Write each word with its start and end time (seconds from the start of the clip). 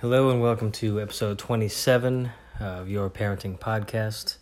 Hello 0.00 0.30
and 0.30 0.40
welcome 0.40 0.72
to 0.72 0.98
episode 0.98 1.38
27 1.38 2.30
of 2.58 2.88
Your 2.88 3.10
Parenting 3.10 3.58
Podcast. 3.58 4.38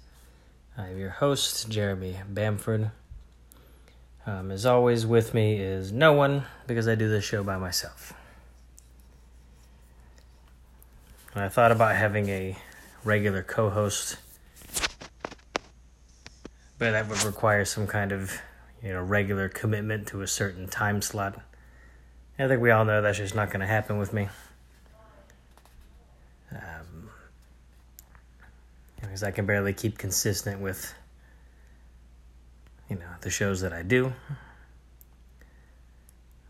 I'm 0.76 0.96
your 0.96 1.10
host, 1.10 1.68
Jeremy 1.68 2.16
Bamford. 2.28 2.92
Um, 4.24 4.52
as 4.52 4.64
always, 4.64 5.04
with 5.04 5.34
me 5.34 5.56
is 5.56 5.90
no 5.90 6.12
one 6.12 6.44
because 6.68 6.86
I 6.86 6.94
do 6.94 7.08
this 7.08 7.24
show 7.24 7.42
by 7.42 7.56
myself. 7.56 8.12
I 11.34 11.48
thought 11.48 11.72
about 11.72 11.96
having 11.96 12.28
a 12.28 12.56
regular 13.02 13.42
co 13.42 13.68
host, 13.68 14.18
but 16.78 16.92
that 16.92 17.08
would 17.08 17.24
require 17.24 17.64
some 17.64 17.88
kind 17.88 18.12
of 18.12 18.40
you 18.80 18.92
know 18.92 19.02
regular 19.02 19.48
commitment 19.48 20.06
to 20.06 20.22
a 20.22 20.28
certain 20.28 20.68
time 20.68 21.02
slot. 21.02 21.40
I 22.38 22.46
think 22.46 22.62
we 22.62 22.70
all 22.70 22.84
know 22.84 23.02
that's 23.02 23.18
just 23.18 23.34
not 23.34 23.48
going 23.48 23.62
to 23.62 23.66
happen 23.66 23.98
with 23.98 24.12
me. 24.12 24.28
Because 29.00 29.22
I 29.22 29.30
can 29.30 29.46
barely 29.46 29.72
keep 29.72 29.98
consistent 29.98 30.60
with, 30.60 30.94
you 32.88 32.96
know, 32.96 33.06
the 33.20 33.30
shows 33.30 33.60
that 33.60 33.72
I 33.72 33.82
do. 33.82 34.12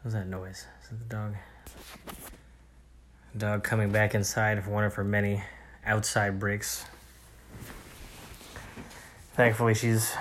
What's 0.03 0.15
that 0.15 0.27
noise? 0.27 0.67
Is 0.83 0.89
that 0.91 0.99
the 0.99 1.15
dog? 1.15 1.35
Dog 3.37 3.65
coming 3.65 3.91
back 3.93 4.15
inside 4.15 4.63
for 4.65 4.71
one 4.71 4.85
of 4.85 4.95
her 4.95 5.05
many 5.05 5.43
outside 5.85 6.39
breaks. 6.39 6.85
Thankfully, 9.35 9.75
she's, 9.75 10.15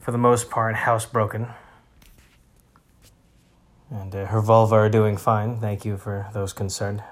for 0.00 0.10
the 0.10 0.18
most 0.18 0.50
part, 0.50 0.74
housebroken. 0.74 1.54
And 3.90 4.14
uh, 4.14 4.26
her 4.26 4.40
vulva 4.40 4.74
are 4.74 4.88
doing 4.88 5.16
fine. 5.16 5.60
Thank 5.60 5.84
you 5.84 5.96
for 5.96 6.28
those 6.32 6.52
concerned. 6.52 7.02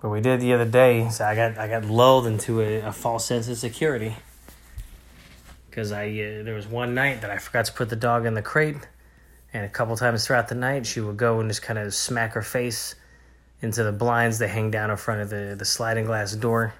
But 0.00 0.10
we 0.10 0.20
did 0.20 0.40
the 0.40 0.52
other 0.52 0.64
day, 0.64 1.08
so 1.08 1.24
I 1.24 1.34
got 1.34 1.58
I 1.58 1.66
got 1.66 1.84
lulled 1.84 2.26
into 2.26 2.60
a, 2.60 2.80
a 2.82 2.92
false 2.92 3.24
sense 3.24 3.48
of 3.48 3.58
security. 3.58 4.14
Because 5.68 5.90
I 5.90 6.06
uh, 6.06 6.44
there 6.44 6.54
was 6.54 6.68
one 6.68 6.94
night 6.94 7.22
that 7.22 7.30
I 7.30 7.38
forgot 7.38 7.64
to 7.66 7.72
put 7.72 7.88
the 7.88 7.96
dog 7.96 8.24
in 8.24 8.34
the 8.34 8.42
crate, 8.42 8.76
and 9.52 9.64
a 9.64 9.68
couple 9.68 9.96
times 9.96 10.26
throughout 10.26 10.48
the 10.48 10.54
night 10.54 10.86
she 10.86 11.00
would 11.00 11.16
go 11.16 11.40
and 11.40 11.50
just 11.50 11.62
kind 11.62 11.78
of 11.78 11.92
smack 11.94 12.32
her 12.34 12.42
face 12.42 12.94
into 13.60 13.82
the 13.82 13.92
blinds 13.92 14.38
that 14.38 14.48
hang 14.48 14.70
down 14.70 14.90
in 14.90 14.96
front 14.96 15.20
of 15.20 15.30
the, 15.30 15.56
the 15.58 15.64
sliding 15.64 16.04
glass 16.04 16.32
door. 16.34 16.74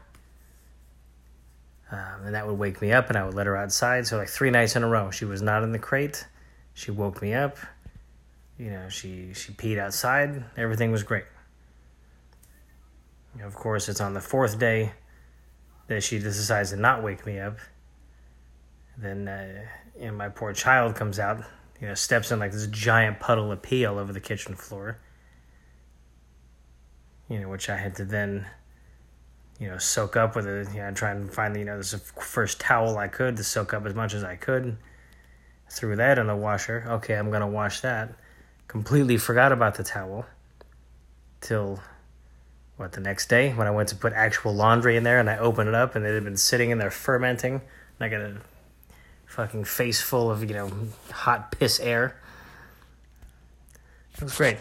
Um, 1.91 2.27
and 2.27 2.35
that 2.35 2.47
would 2.47 2.59
wake 2.59 2.81
me 2.81 2.93
up, 2.93 3.09
and 3.09 3.17
I 3.17 3.25
would 3.25 3.35
let 3.35 3.47
her 3.47 3.57
outside. 3.57 4.07
So 4.07 4.17
like 4.17 4.29
three 4.29 4.51
nights 4.51 4.77
in 4.77 4.85
a 4.85 4.89
row, 4.89 5.11
she 5.11 5.25
was 5.25 5.43
not 5.43 5.65
in 5.65 5.73
the 5.73 5.79
crate. 5.79 6.25
She 6.75 6.93
woke 6.93 7.21
me 7.21 7.35
up. 7.35 7.57
You 8.59 8.71
know, 8.71 8.89
she 8.89 9.33
she 9.35 9.53
peed 9.53 9.79
outside. 9.79 10.45
Everything 10.57 10.93
was 10.93 11.03
great. 11.03 11.25
Of 13.43 13.55
course, 13.55 13.89
it's 13.89 14.01
on 14.01 14.15
the 14.15 14.21
fourth 14.21 14.59
day 14.59 14.93
that 15.87 16.03
she 16.03 16.19
decides 16.19 16.71
to 16.71 16.77
not 16.77 17.03
wake 17.03 17.25
me 17.27 17.39
up. 17.39 17.59
Then, 18.97 19.29
uh, 19.29 19.65
know, 20.07 20.13
my 20.13 20.29
poor 20.29 20.53
child 20.53 20.97
comes 20.97 21.19
out, 21.19 21.43
you 21.81 21.87
know, 21.87 21.95
steps 21.95 22.31
in 22.33 22.39
like 22.39 22.53
this 22.53 22.67
giant 22.67 23.21
puddle 23.21 23.53
of 23.53 23.63
pee 23.63 23.85
all 23.87 23.99
over 23.99 24.13
the 24.13 24.21
kitchen 24.21 24.55
floor. 24.55 24.99
You 27.29 27.41
know, 27.41 27.49
which 27.49 27.69
I 27.69 27.77
had 27.77 27.95
to 27.97 28.05
then, 28.05 28.47
you 29.61 29.69
know, 29.69 29.79
soak 29.79 30.17
up 30.17 30.35
with 30.35 30.47
it. 30.47 30.69
You 30.75 30.81
know, 30.81 30.91
try 30.93 31.11
and 31.11 31.33
find, 31.33 31.55
the, 31.55 31.61
you 31.61 31.65
know, 31.65 31.77
this 31.77 31.95
first 32.21 32.59
towel 32.61 32.99
I 32.99 33.09
could 33.09 33.37
to 33.37 33.45
soak 33.45 33.73
up 33.73 33.87
as 33.87 33.95
much 33.95 34.15
as 34.15 34.25
I 34.25 34.37
could. 34.37 34.79
Threw 35.71 35.97
that 35.97 36.19
in 36.19 36.27
the 36.27 36.37
washer. 36.37 36.85
Okay, 36.89 37.15
I'm 37.15 37.31
gonna 37.31 37.47
wash 37.47 37.81
that. 37.81 38.15
Completely 38.67 39.19
forgot 39.19 39.53
about 39.53 39.75
the 39.75 39.85
towel 39.85 40.27
till 41.41 41.81
what 42.79 42.93
the 42.93 43.01
next 43.01 43.29
day 43.29 43.51
when 43.53 43.67
I 43.67 43.73
went 43.73 43.89
to 43.91 43.97
put 43.97 44.13
actual 44.13 44.55
laundry 44.55 44.97
in 44.97 45.03
there 45.03 45.19
and 45.19 45.29
I 45.29 45.37
opened 45.37 45.69
it 45.69 45.75
up 45.75 45.97
and 45.97 46.07
it 46.07 46.15
had 46.15 46.25
been 46.25 46.37
sitting 46.37 46.71
in 46.71 46.79
there 46.79 46.93
fermenting 46.93 47.55
and 47.55 47.63
I 48.01 48.09
got 48.09 48.21
a 48.21 48.37
fucking 49.27 49.65
face 49.65 50.01
full 50.01 50.31
of 50.31 50.43
you 50.49 50.55
know 50.55 50.71
hot 51.11 51.51
piss 51.53 51.81
air. 51.81 52.21
It 54.15 54.23
was 54.23 54.37
great. 54.37 54.59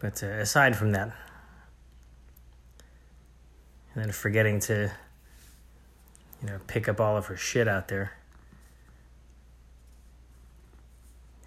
But 0.00 0.22
uh, 0.22 0.26
aside 0.26 0.76
from 0.76 0.92
that, 0.92 1.12
and 3.94 4.04
then 4.04 4.12
forgetting 4.12 4.60
to 4.60 4.90
you 6.42 6.48
know 6.48 6.58
pick 6.66 6.88
up 6.88 7.00
all 7.00 7.16
of 7.16 7.26
her 7.26 7.36
shit 7.36 7.68
out 7.68 7.88
there. 7.88 8.12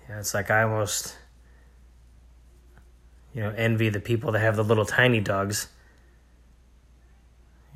Yeah, 0.09 0.19
it's 0.19 0.33
like 0.33 0.49
I 0.51 0.63
almost 0.63 1.17
you 3.33 3.41
know, 3.41 3.53
envy 3.55 3.89
the 3.89 3.99
people 3.99 4.31
that 4.31 4.39
have 4.39 4.55
the 4.55 4.63
little 4.63 4.85
tiny 4.85 5.19
dogs. 5.19 5.69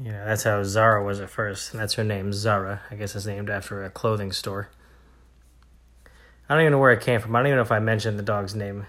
You 0.03 0.11
know, 0.11 0.25
that's 0.25 0.43
how 0.43 0.61
Zara 0.63 1.03
was 1.03 1.21
at 1.21 1.29
first, 1.29 1.71
and 1.71 1.81
that's 1.81 1.93
her 1.93 2.03
name, 2.03 2.33
Zara. 2.33 2.81
I 2.91 2.95
guess 2.95 3.15
it's 3.15 3.25
named 3.25 3.49
after 3.49 3.83
a 3.83 3.89
clothing 3.89 4.33
store. 4.33 4.69
I 6.49 6.53
don't 6.53 6.61
even 6.61 6.73
know 6.73 6.79
where 6.79 6.91
it 6.91 7.01
came 7.01 7.21
from. 7.21 7.35
I 7.35 7.39
don't 7.39 7.47
even 7.47 7.57
know 7.57 7.63
if 7.63 7.71
I 7.71 7.79
mentioned 7.79 8.19
the 8.19 8.23
dog's 8.23 8.53
name. 8.53 8.85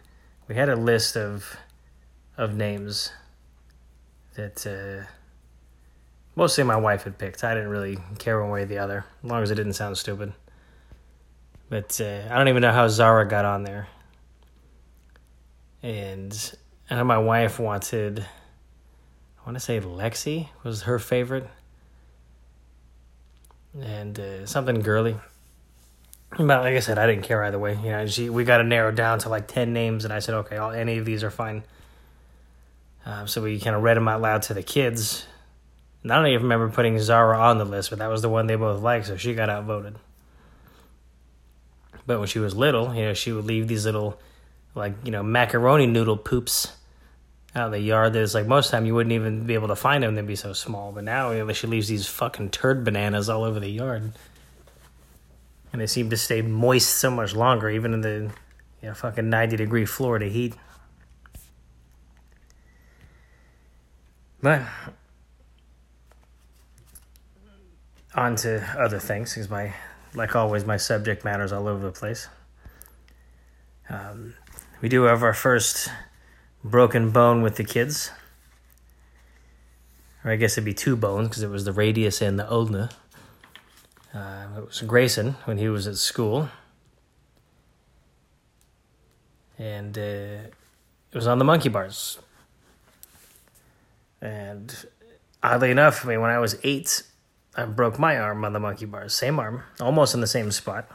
We 0.49 0.57
had 0.57 0.69
a 0.69 0.77
list 0.77 1.17
of 1.17 1.57
of 2.37 2.55
names 2.55 3.13
that 4.35 4.67
uh, 4.67 5.09
mostly 6.35 6.65
my 6.65 6.77
wife 6.77 7.05
had 7.05 7.17
picked. 7.17 7.45
I 7.45 7.55
didn't 7.55 7.71
really 7.71 7.99
care 8.19 8.41
one 8.43 8.51
way 8.51 8.63
or 8.63 8.67
the 8.67 8.79
other, 8.79 9.07
as 9.25 9.31
long 9.31 9.43
as 9.43 9.51
it 9.51 9.55
didn't 9.55 9.73
sound 9.73 9.97
stupid. 9.97 10.35
But 11.71 11.99
uh, 12.01 12.29
I 12.31 12.37
don't 12.37 12.49
even 12.49 12.63
know 12.63 12.73
how 12.73 12.89
Zara 12.89 13.27
got 13.27 13.45
on 13.45 13.63
there 13.63 13.89
and 15.87 16.57
I 16.91 16.97
know 16.97 17.05
my 17.05 17.19
wife 17.19 17.61
wanted. 17.61 18.19
I 18.19 19.47
want 19.47 19.55
to 19.55 19.61
say 19.61 19.81
Lexi 19.81 20.49
was 20.65 20.83
her 20.83 20.99
favorite, 20.99 21.49
and 23.81 24.19
uh, 24.19 24.47
something 24.47 24.81
girly. 24.81 25.17
But 26.37 26.63
like 26.63 26.75
I 26.75 26.81
said, 26.81 26.99
I 26.99 27.07
didn't 27.07 27.23
care 27.23 27.45
either 27.45 27.59
way. 27.59 27.79
You 27.81 27.91
know, 27.91 28.07
she 28.07 28.29
we 28.29 28.43
got 28.43 28.59
to 28.59 28.65
narrow 28.65 28.91
down 28.91 29.21
to 29.21 29.29
like 29.29 29.47
ten 29.47 29.73
names, 29.73 30.05
and 30.05 30.13
I 30.13 30.19
said, 30.19 30.35
okay, 30.35 30.57
all, 30.57 30.73
any 30.73 30.99
of 30.99 31.05
these 31.05 31.23
are 31.23 31.31
fine. 31.31 31.63
Um, 33.05 33.29
so 33.29 33.41
we 33.41 33.61
kind 33.61 33.77
of 33.77 33.85
read 33.85 33.97
them 33.97 34.09
out 34.09 34.21
loud 34.21 34.43
to 34.43 34.55
the 34.55 34.65
kids. 34.65 35.25
And 36.03 36.13
I 36.13 36.17
don't 36.17 36.27
even 36.27 36.43
remember 36.43 36.69
putting 36.69 36.99
Zara 36.99 37.39
on 37.39 37.59
the 37.59 37.65
list, 37.65 37.91
but 37.91 38.01
that 38.01 38.09
was 38.09 38.23
the 38.23 38.29
one 38.29 38.49
they 38.49 38.57
both 38.57 38.83
liked, 38.83 39.07
so 39.07 39.17
she 39.17 39.35
got 39.35 39.49
outvoted. 39.49 39.95
But 42.07 42.19
when 42.19 42.27
she 42.27 42.41
was 42.41 42.57
little, 42.57 42.93
you 42.93 43.03
know, 43.03 43.15
she 43.15 43.31
would 43.31 43.45
leave 43.45 43.69
these 43.69 43.85
little 43.85 44.19
like 44.77 44.95
you 45.05 45.11
know 45.11 45.23
macaroni 45.23 45.87
noodle 45.87 46.17
poops 46.17 46.73
out 47.55 47.67
in 47.67 47.73
the 47.73 47.81
yard. 47.81 48.13
There's 48.13 48.35
like 48.35 48.47
most 48.47 48.71
time 48.71 48.87
you 48.87 48.95
wouldn't 48.95 49.13
even 49.13 49.47
be 49.47 49.55
able 49.55 49.69
to 49.69 49.77
find 49.77 50.03
them; 50.03 50.15
they'd 50.15 50.27
be 50.27 50.37
so 50.37 50.53
small. 50.53 50.93
But 50.93 51.05
now 51.05 51.31
you 51.33 51.45
know, 51.45 51.53
she 51.53 51.67
leaves 51.67 51.89
these 51.89 52.07
fucking 52.07 52.51
turd 52.51 52.85
bananas 52.85 53.29
all 53.29 53.45
over 53.45 53.59
the 53.59 53.71
yard, 53.71 54.13
and 55.73 55.81
they 55.81 55.87
seem 55.87 56.11
to 56.11 56.17
stay 56.17 56.43
moist 56.43 56.97
so 56.97 57.11
much 57.11 57.35
longer, 57.35 57.71
even 57.71 57.95
in 57.95 58.03
the 58.03 58.31
you 58.83 58.89
know 58.89 58.95
fucking 58.95 59.29
ninety 59.29 59.57
degree 59.57 59.87
Florida 59.87 60.27
heat. 60.27 60.55
But 64.43 64.63
on 68.15 68.37
to 68.37 68.63
other 68.79 68.99
things, 68.99 69.35
because 69.35 69.49
my 69.49 69.75
like 70.15 70.37
always 70.37 70.65
my 70.65 70.77
subject 70.77 71.25
matters 71.25 71.53
all 71.53 71.67
over 71.67 71.85
the 71.85 71.93
place. 71.93 72.29
Um, 73.89 74.35
we 74.81 74.89
do 74.89 75.05
have 75.05 75.23
our 75.23 75.35
first 75.35 75.89
broken 76.63 77.11
bone 77.11 77.43
with 77.43 77.57
the 77.57 77.65
kids. 77.65 78.11
Or 80.25 80.33
I 80.33 80.37
guess 80.37 80.55
it'd 80.55 80.65
be 80.65 80.75
two 80.75 80.97
bones 80.97 81.29
because 81.29 81.43
it 81.43 81.51
was 81.51 81.65
the 81.65 81.73
radius 81.73 82.21
and 82.21 82.39
the 82.39 82.51
ulna. 82.51 82.91
Uh, 84.13 84.47
it 84.59 84.67
was 84.67 84.81
Grayson 84.83 85.33
when 85.45 85.59
he 85.59 85.69
was 85.69 85.87
at 85.87 85.97
school. 85.97 86.49
And 89.59 89.97
uh, 89.97 90.01
it 90.01 91.15
was 91.15 91.27
on 91.27 91.39
the 91.39 91.45
monkey 91.45 91.69
bars. 91.69 92.19
And 94.21 94.87
oddly 95.43 95.71
enough, 95.71 96.05
I 96.05 96.09
mean, 96.09 96.21
when 96.21 96.31
I 96.31 96.39
was 96.39 96.59
eight, 96.63 97.03
I 97.55 97.65
broke 97.65 97.99
my 97.99 98.19
arm 98.19 98.45
on 98.45 98.53
the 98.53 98.61
monkey 98.61 98.85
bars. 98.85 99.15
Same 99.15 99.39
arm, 99.39 99.63
almost 99.81 100.15
in 100.15 100.21
the 100.21 100.27
same 100.27 100.51
spot. 100.51 100.91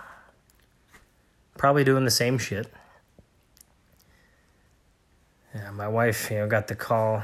Probably 1.58 1.84
doing 1.84 2.06
the 2.06 2.12
same 2.12 2.38
shit. 2.38 2.72
Yeah, 5.54 5.72
my 5.72 5.88
wife, 5.88 6.32
you 6.32 6.38
know, 6.38 6.48
got 6.48 6.68
the 6.68 6.76
call 6.76 7.24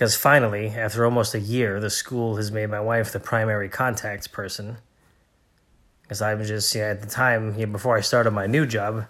because 0.00 0.16
finally, 0.16 0.68
after 0.68 1.04
almost 1.04 1.34
a 1.34 1.40
year, 1.40 1.78
the 1.78 1.90
school 1.90 2.36
has 2.36 2.50
made 2.50 2.70
my 2.70 2.80
wife 2.80 3.12
the 3.12 3.20
primary 3.20 3.68
contact 3.68 4.32
person. 4.32 4.78
Because 6.00 6.22
I 6.22 6.32
was 6.32 6.48
just, 6.48 6.74
yeah, 6.74 6.88
at 6.88 7.02
the 7.02 7.06
time, 7.06 7.54
you 7.58 7.66
know, 7.66 7.72
before 7.72 7.98
I 7.98 8.00
started 8.00 8.30
my 8.30 8.46
new 8.46 8.64
job, 8.64 9.04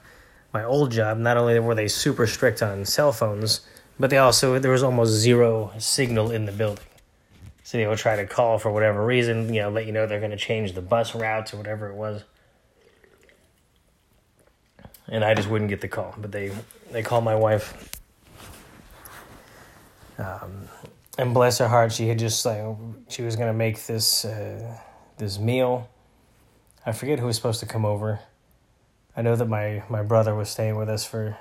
my 0.52 0.64
old 0.64 0.90
job, 0.90 1.16
not 1.16 1.36
only 1.36 1.60
were 1.60 1.76
they 1.76 1.86
super 1.86 2.26
strict 2.26 2.60
on 2.60 2.84
cell 2.84 3.12
phones, 3.12 3.60
but 4.00 4.10
they 4.10 4.18
also, 4.18 4.58
there 4.58 4.72
was 4.72 4.82
almost 4.82 5.12
zero 5.12 5.72
signal 5.78 6.32
in 6.32 6.46
the 6.46 6.50
building. 6.50 6.84
So 7.62 7.78
they 7.78 7.86
would 7.86 7.98
try 7.98 8.16
to 8.16 8.26
call 8.26 8.58
for 8.58 8.72
whatever 8.72 9.06
reason, 9.06 9.54
you 9.54 9.62
know, 9.62 9.70
let 9.70 9.86
you 9.86 9.92
know 9.92 10.08
they're 10.08 10.18
going 10.18 10.32
to 10.32 10.36
change 10.36 10.72
the 10.72 10.82
bus 10.82 11.14
routes 11.14 11.54
or 11.54 11.58
whatever 11.58 11.88
it 11.88 11.94
was. 11.94 12.24
And 15.10 15.24
I 15.24 15.34
just 15.34 15.48
wouldn't 15.48 15.68
get 15.68 15.80
the 15.80 15.88
call. 15.88 16.14
But 16.16 16.32
they 16.32 16.52
they 16.90 17.02
called 17.02 17.24
my 17.24 17.34
wife. 17.34 17.90
Um, 20.18 20.68
and 21.18 21.34
bless 21.34 21.58
her 21.58 21.68
heart, 21.68 21.92
she 21.92 22.08
had 22.08 22.18
just 22.18 22.44
like 22.46 22.64
she 23.08 23.22
was 23.22 23.36
gonna 23.36 23.52
make 23.52 23.84
this 23.86 24.24
uh, 24.24 24.76
this 25.18 25.38
meal. 25.38 25.88
I 26.86 26.92
forget 26.92 27.18
who 27.18 27.26
was 27.26 27.36
supposed 27.36 27.60
to 27.60 27.66
come 27.66 27.84
over. 27.84 28.20
I 29.16 29.22
know 29.22 29.36
that 29.36 29.46
my 29.46 29.82
my 29.88 30.02
brother 30.02 30.34
was 30.34 30.48
staying 30.48 30.76
with 30.76 30.88
us 30.88 31.04
for 31.04 31.36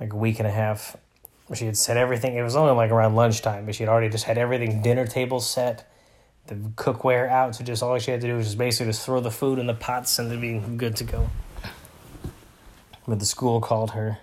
like 0.00 0.12
a 0.12 0.16
week 0.16 0.38
and 0.38 0.48
a 0.48 0.50
half. 0.50 0.96
She 1.54 1.66
had 1.66 1.76
set 1.76 1.96
everything. 1.96 2.36
It 2.36 2.42
was 2.42 2.56
only 2.56 2.72
like 2.72 2.90
around 2.90 3.16
lunchtime, 3.16 3.66
but 3.66 3.74
she 3.74 3.82
had 3.82 3.90
already 3.90 4.08
just 4.08 4.24
had 4.24 4.38
everything 4.38 4.80
dinner 4.80 5.06
table 5.06 5.40
set, 5.40 5.90
the 6.46 6.54
cookware 6.54 7.28
out. 7.28 7.54
So 7.54 7.64
just 7.64 7.82
all 7.82 7.98
she 7.98 8.10
had 8.10 8.22
to 8.22 8.26
do 8.26 8.36
was 8.36 8.46
just 8.46 8.58
basically 8.58 8.90
just 8.90 9.04
throw 9.04 9.20
the 9.20 9.30
food 9.30 9.58
in 9.58 9.66
the 9.66 9.74
pots 9.74 10.18
and 10.18 10.30
to 10.30 10.38
be 10.38 10.58
good 10.76 10.96
to 10.96 11.04
go. 11.04 11.28
But 13.06 13.18
the 13.18 13.26
school 13.26 13.60
called 13.60 13.90
her, 13.92 14.18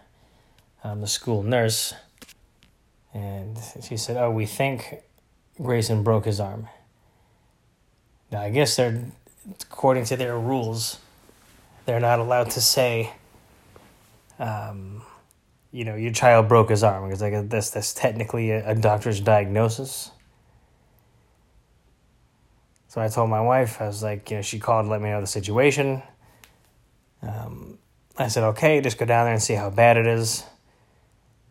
um, 0.83 1.01
the 1.01 1.07
school 1.07 1.43
nurse, 1.43 1.93
and 3.13 3.59
she 3.81 3.97
said, 3.97 4.17
"Oh, 4.17 4.31
we 4.31 4.45
think 4.45 5.03
Grayson 5.61 6.03
broke 6.03 6.25
his 6.25 6.39
arm." 6.39 6.67
Now 8.31 8.41
I 8.41 8.49
guess 8.49 8.75
they're, 8.75 9.03
according 9.61 10.05
to 10.05 10.17
their 10.17 10.39
rules, 10.39 10.99
they're 11.85 11.99
not 11.99 12.19
allowed 12.19 12.49
to 12.51 12.61
say. 12.61 13.13
Um, 14.39 15.03
you 15.71 15.85
know, 15.85 15.95
your 15.95 16.11
child 16.11 16.47
broke 16.47 16.69
his 16.69 16.83
arm 16.83 17.05
because 17.05 17.21
like 17.21 17.49
that's 17.49 17.69
that's 17.69 17.93
technically 17.93 18.51
a, 18.51 18.71
a, 18.71 18.75
doctor's 18.75 19.21
diagnosis. 19.21 20.11
So 22.87 22.99
I 22.99 23.07
told 23.07 23.29
my 23.29 23.39
wife, 23.39 23.79
I 23.79 23.87
was 23.87 24.03
like, 24.03 24.29
you 24.31 24.37
know, 24.37 24.41
she 24.41 24.59
called 24.59 24.87
let 24.87 25.01
me 25.01 25.09
know 25.09 25.21
the 25.21 25.27
situation. 25.27 26.01
Um, 27.21 27.77
I 28.21 28.27
said, 28.27 28.43
okay, 28.43 28.81
just 28.81 28.97
go 28.97 29.05
down 29.05 29.25
there 29.25 29.33
and 29.33 29.41
see 29.41 29.53
how 29.53 29.69
bad 29.69 29.97
it 29.97 30.07
is. 30.07 30.43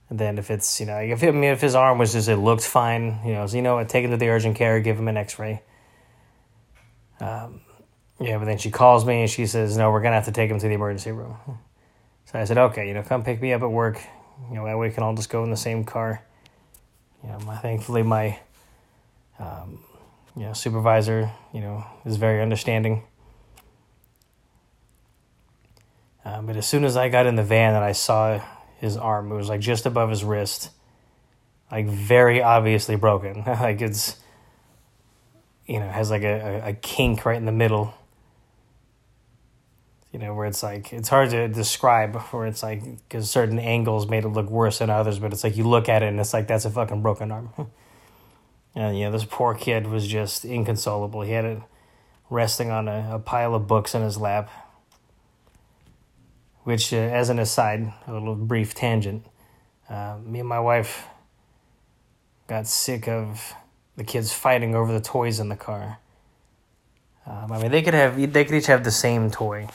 And 0.08 0.19
then 0.19 0.38
if 0.38 0.50
it's, 0.50 0.81
you 0.81 0.87
know, 0.87 0.99
if, 0.99 1.22
I 1.22 1.31
mean, 1.31 1.44
if 1.44 1.61
his 1.61 1.75
arm 1.75 1.99
was 1.99 2.12
just, 2.12 2.28
it 2.28 2.37
looked 2.37 2.64
fine, 2.64 3.20
you 3.25 3.32
know, 3.32 3.46
so, 3.46 3.56
you 3.56 3.62
know 3.62 3.76
what, 3.76 3.88
take 3.88 4.05
him 4.05 4.11
to 4.11 4.17
the 4.17 4.28
urgent 4.28 4.56
care, 4.56 4.81
give 4.81 4.99
him 4.99 5.08
an 5.08 5.17
x-ray. 5.17 5.62
Um, 7.20 7.61
yeah, 8.19 8.38
but 8.38 8.46
then 8.46 8.58
she 8.58 8.70
calls 8.70 9.06
me 9.06 9.20
and 9.22 9.31
she 9.31 9.46
says, 9.46 9.76
no, 9.76 9.90
we're 9.90 10.00
going 10.00 10.11
to 10.11 10.17
have 10.17 10.25
to 10.25 10.32
take 10.32 10.50
him 10.50 10.58
to 10.58 10.69
the 10.69 10.75
emergency 10.75 11.12
room. 11.12 11.37
So 12.26 12.38
I 12.38 12.44
said, 12.44 12.58
okay, 12.58 12.88
you 12.88 12.94
know, 12.94 13.02
come 13.02 13.23
pick 13.23 13.40
me 13.40 13.52
up 13.52 13.62
at 13.62 13.70
work. 13.70 14.00
You 14.49 14.56
know, 14.56 14.64
that 14.66 14.76
way 14.76 14.88
we 14.88 14.94
can 14.94 15.02
all 15.02 15.14
just 15.14 15.31
go 15.31 15.44
in 15.44 15.50
the 15.50 15.56
same 15.56 15.84
car. 15.84 16.23
You 17.23 17.31
know, 17.31 17.38
my, 17.40 17.56
thankfully 17.56 18.02
my, 18.02 18.38
um, 19.38 19.84
you 20.37 20.43
know, 20.43 20.52
supervisor, 20.52 21.31
you 21.52 21.61
know, 21.61 21.84
is 22.05 22.16
very 22.16 22.43
understanding. 22.43 23.02
Um, 26.25 26.46
but 26.46 26.56
as 26.56 26.67
soon 26.67 26.84
as 26.84 26.96
I 26.96 27.08
got 27.08 27.26
in 27.26 27.37
the 27.37 27.43
van 27.43 27.75
and 27.75 27.84
I 27.84 27.93
saw 27.93 28.40
his 28.78 28.96
arm, 28.96 29.32
it 29.32 29.34
was 29.34 29.49
like 29.49 29.61
just 29.61 29.87
above 29.87 30.11
his 30.11 30.22
wrist, 30.22 30.70
like 31.70 31.87
very 31.87 32.43
obviously 32.43 32.96
broken. 32.96 33.43
like 33.46 33.81
it's, 33.81 34.17
you 35.67 35.81
know, 35.81 35.88
has 35.88 36.11
like 36.11 36.22
a, 36.22 36.62
a, 36.64 36.69
a 36.70 36.72
kink 36.75 37.25
right 37.25 37.37
in 37.37 37.46
the 37.46 37.52
middle 37.52 37.94
you 40.12 40.19
know, 40.19 40.34
where 40.34 40.46
it's 40.46 40.62
like 40.62 40.93
it's 40.93 41.08
hard 41.08 41.31
to 41.31 41.49
describe, 41.49 42.17
where 42.17 42.46
it's 42.46 42.62
like 42.62 42.82
because 43.08 43.31
certain 43.31 43.58
angles 43.58 44.08
made 44.08 44.25
it 44.25 44.28
look 44.28 44.50
worse 44.50 44.78
than 44.78 44.90
others, 44.90 45.19
but 45.19 45.32
it's 45.32 45.44
like 45.44 45.56
you 45.56 45.64
look 45.64 45.88
at 45.88 46.02
it 46.02 46.06
and 46.06 46.19
it's 46.19 46.32
like 46.32 46.49
that's 46.49 46.64
a 46.64 46.70
fucking 46.70 47.00
broken 47.00 47.31
arm. 47.31 47.50
and 48.75 48.99
you 48.99 49.05
know, 49.05 49.12
this 49.12 49.25
poor 49.25 49.55
kid 49.55 49.87
was 49.87 50.06
just 50.06 50.44
inconsolable. 50.44 51.23
He 51.23 51.32
had 51.32 51.44
it 51.44 51.62
resting 52.28 52.70
on 52.70 52.88
a, 52.88 53.11
a 53.14 53.19
pile 53.20 53.55
of 53.55 53.69
books 53.69 53.94
in 53.94 54.02
his 54.02 54.19
lap. 54.19 54.50
Which, 56.70 56.93
uh, 56.93 56.99
as 56.99 57.31
an 57.31 57.40
aside, 57.40 57.93
a 58.06 58.12
little 58.12 58.37
brief 58.37 58.76
tangent, 58.76 59.26
uh, 59.88 60.19
me 60.25 60.38
and 60.38 60.49
my 60.49 60.61
wife 60.61 61.08
got 62.46 62.69
sick 62.69 63.08
of 63.08 63.55
the 63.96 64.05
kids 64.05 64.32
fighting 64.32 64.76
over 64.76 64.93
the 64.93 65.00
toys 65.00 65.40
in 65.40 65.49
the 65.49 65.56
car. 65.56 65.99
Um, 67.26 67.50
I 67.50 67.61
mean, 67.61 67.72
they 67.72 67.82
could 67.82 67.94
have 67.94 68.14
they 68.32 68.44
could 68.44 68.55
each 68.55 68.69
have 68.69 68.84
the 68.84 68.93
same 68.93 69.32
toy 69.32 69.67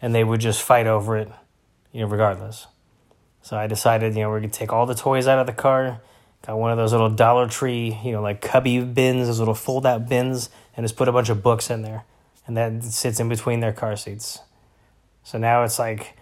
and 0.00 0.14
they 0.14 0.22
would 0.22 0.38
just 0.38 0.62
fight 0.62 0.86
over 0.86 1.16
it, 1.16 1.32
you 1.90 2.02
know, 2.02 2.06
regardless. 2.06 2.68
So 3.42 3.56
I 3.56 3.66
decided, 3.66 4.14
you 4.14 4.22
know, 4.22 4.30
we're 4.30 4.38
gonna 4.38 4.52
take 4.52 4.72
all 4.72 4.86
the 4.86 4.94
toys 4.94 5.26
out 5.26 5.40
of 5.40 5.48
the 5.48 5.52
car. 5.52 6.00
Got 6.46 6.60
one 6.60 6.70
of 6.70 6.76
those 6.76 6.92
little 6.92 7.10
Dollar 7.10 7.48
Tree, 7.48 7.98
you 8.04 8.12
know, 8.12 8.22
like 8.22 8.40
cubby 8.40 8.78
bins, 8.84 9.26
those 9.26 9.40
little 9.40 9.54
fold 9.54 9.84
out 9.84 10.08
bins, 10.08 10.48
and 10.76 10.84
just 10.84 10.94
put 10.94 11.08
a 11.08 11.12
bunch 11.12 11.28
of 11.28 11.42
books 11.42 11.70
in 11.70 11.82
there, 11.82 12.04
and 12.46 12.56
that 12.56 12.84
sits 12.84 13.18
in 13.18 13.28
between 13.28 13.58
their 13.58 13.72
car 13.72 13.96
seats. 13.96 14.38
So 15.24 15.38
now 15.38 15.64
it's 15.64 15.78
like 15.78 16.16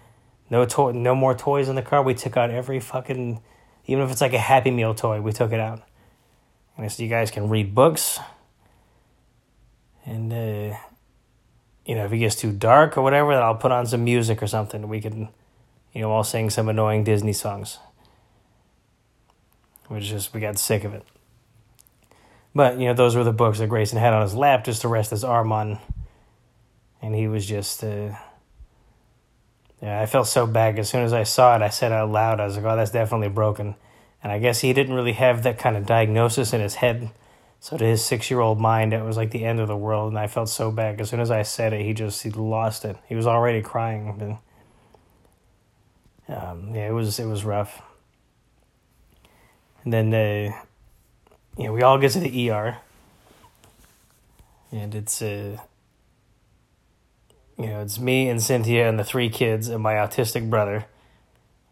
no 0.48 0.64
toy, 0.64 0.92
no 0.92 1.14
more 1.14 1.34
toys 1.34 1.68
in 1.68 1.76
the 1.76 1.82
car. 1.82 2.02
We 2.02 2.14
took 2.14 2.36
out 2.36 2.50
every 2.50 2.80
fucking, 2.80 3.42
even 3.86 4.04
if 4.04 4.10
it's 4.10 4.20
like 4.20 4.32
a 4.32 4.38
Happy 4.38 4.70
Meal 4.70 4.94
toy, 4.94 5.20
we 5.20 5.32
took 5.32 5.52
it 5.52 5.60
out. 5.60 5.82
And 6.78 6.90
so 6.90 7.02
you 7.02 7.08
guys 7.10 7.30
can 7.30 7.50
read 7.50 7.74
books, 7.74 8.18
and 10.06 10.32
uh, 10.32 10.76
you 11.84 11.94
know, 11.94 12.04
if 12.04 12.12
it 12.12 12.18
gets 12.18 12.36
too 12.36 12.52
dark 12.52 12.96
or 12.96 13.02
whatever, 13.02 13.34
then 13.34 13.42
I'll 13.42 13.56
put 13.56 13.72
on 13.72 13.86
some 13.86 14.04
music 14.04 14.42
or 14.42 14.46
something. 14.46 14.88
We 14.88 15.00
can, 15.00 15.28
you 15.92 16.00
know, 16.00 16.10
all 16.10 16.24
sing 16.24 16.48
some 16.48 16.68
annoying 16.68 17.04
Disney 17.04 17.32
songs. 17.32 17.78
Which 19.88 20.04
just, 20.04 20.32
we 20.32 20.40
got 20.40 20.58
sick 20.58 20.84
of 20.84 20.94
it. 20.94 21.04
But, 22.54 22.78
you 22.78 22.86
know, 22.86 22.94
those 22.94 23.16
were 23.16 23.24
the 23.24 23.32
books 23.32 23.58
that 23.58 23.68
Grayson 23.68 23.98
had 23.98 24.12
on 24.12 24.22
his 24.22 24.34
lap 24.34 24.64
just 24.64 24.82
to 24.82 24.88
rest 24.88 25.10
his 25.10 25.24
arm 25.24 25.52
on. 25.52 25.78
And 27.00 27.14
he 27.14 27.26
was 27.26 27.44
just, 27.46 27.82
uh, 27.82 28.14
yeah, 29.82 30.00
I 30.00 30.06
felt 30.06 30.28
so 30.28 30.46
bad. 30.46 30.78
As 30.78 30.88
soon 30.88 31.02
as 31.02 31.12
I 31.12 31.24
saw 31.24 31.56
it, 31.56 31.62
I 31.62 31.68
said 31.68 31.92
out 31.92 32.10
loud, 32.10 32.40
I 32.40 32.44
was 32.44 32.56
like, 32.56 32.64
oh, 32.64 32.76
that's 32.76 32.90
definitely 32.92 33.28
broken. 33.28 33.74
And 34.22 34.32
I 34.32 34.38
guess 34.38 34.60
he 34.60 34.72
didn't 34.72 34.94
really 34.94 35.12
have 35.12 35.42
that 35.42 35.58
kind 35.58 35.76
of 35.76 35.84
diagnosis 35.84 36.52
in 36.52 36.60
his 36.60 36.76
head 36.76 37.10
so 37.62 37.76
to 37.76 37.84
his 37.84 38.04
six 38.04 38.28
year 38.28 38.40
old 38.40 38.58
mind, 38.58 38.92
it 38.92 39.04
was 39.04 39.16
like 39.16 39.30
the 39.30 39.44
end 39.44 39.60
of 39.60 39.68
the 39.68 39.76
world, 39.76 40.08
and 40.08 40.18
I 40.18 40.26
felt 40.26 40.48
so 40.48 40.72
bad. 40.72 41.00
As 41.00 41.10
soon 41.10 41.20
as 41.20 41.30
I 41.30 41.42
said 41.42 41.72
it, 41.72 41.86
he 41.86 41.94
just 41.94 42.20
he 42.20 42.30
lost 42.30 42.84
it. 42.84 42.96
He 43.08 43.14
was 43.14 43.24
already 43.24 43.62
crying. 43.62 44.40
Um, 46.28 46.74
yeah, 46.74 46.88
it 46.88 46.92
was 46.92 47.20
it 47.20 47.26
was 47.26 47.44
rough. 47.44 47.80
And 49.84 49.92
then, 49.92 50.12
uh, 50.12 50.60
you 51.56 51.66
know, 51.66 51.72
we 51.72 51.82
all 51.82 51.98
get 51.98 52.10
to 52.12 52.18
the 52.18 52.50
ER, 52.50 52.78
and 54.72 54.96
it's 54.96 55.22
uh, 55.22 55.58
you 57.58 57.66
know, 57.66 57.80
it's 57.80 57.98
me 57.98 58.28
and 58.28 58.42
Cynthia 58.42 58.88
and 58.88 58.98
the 58.98 59.04
three 59.04 59.28
kids 59.28 59.68
and 59.68 59.82
my 59.82 59.94
autistic 59.94 60.48
brother. 60.48 60.86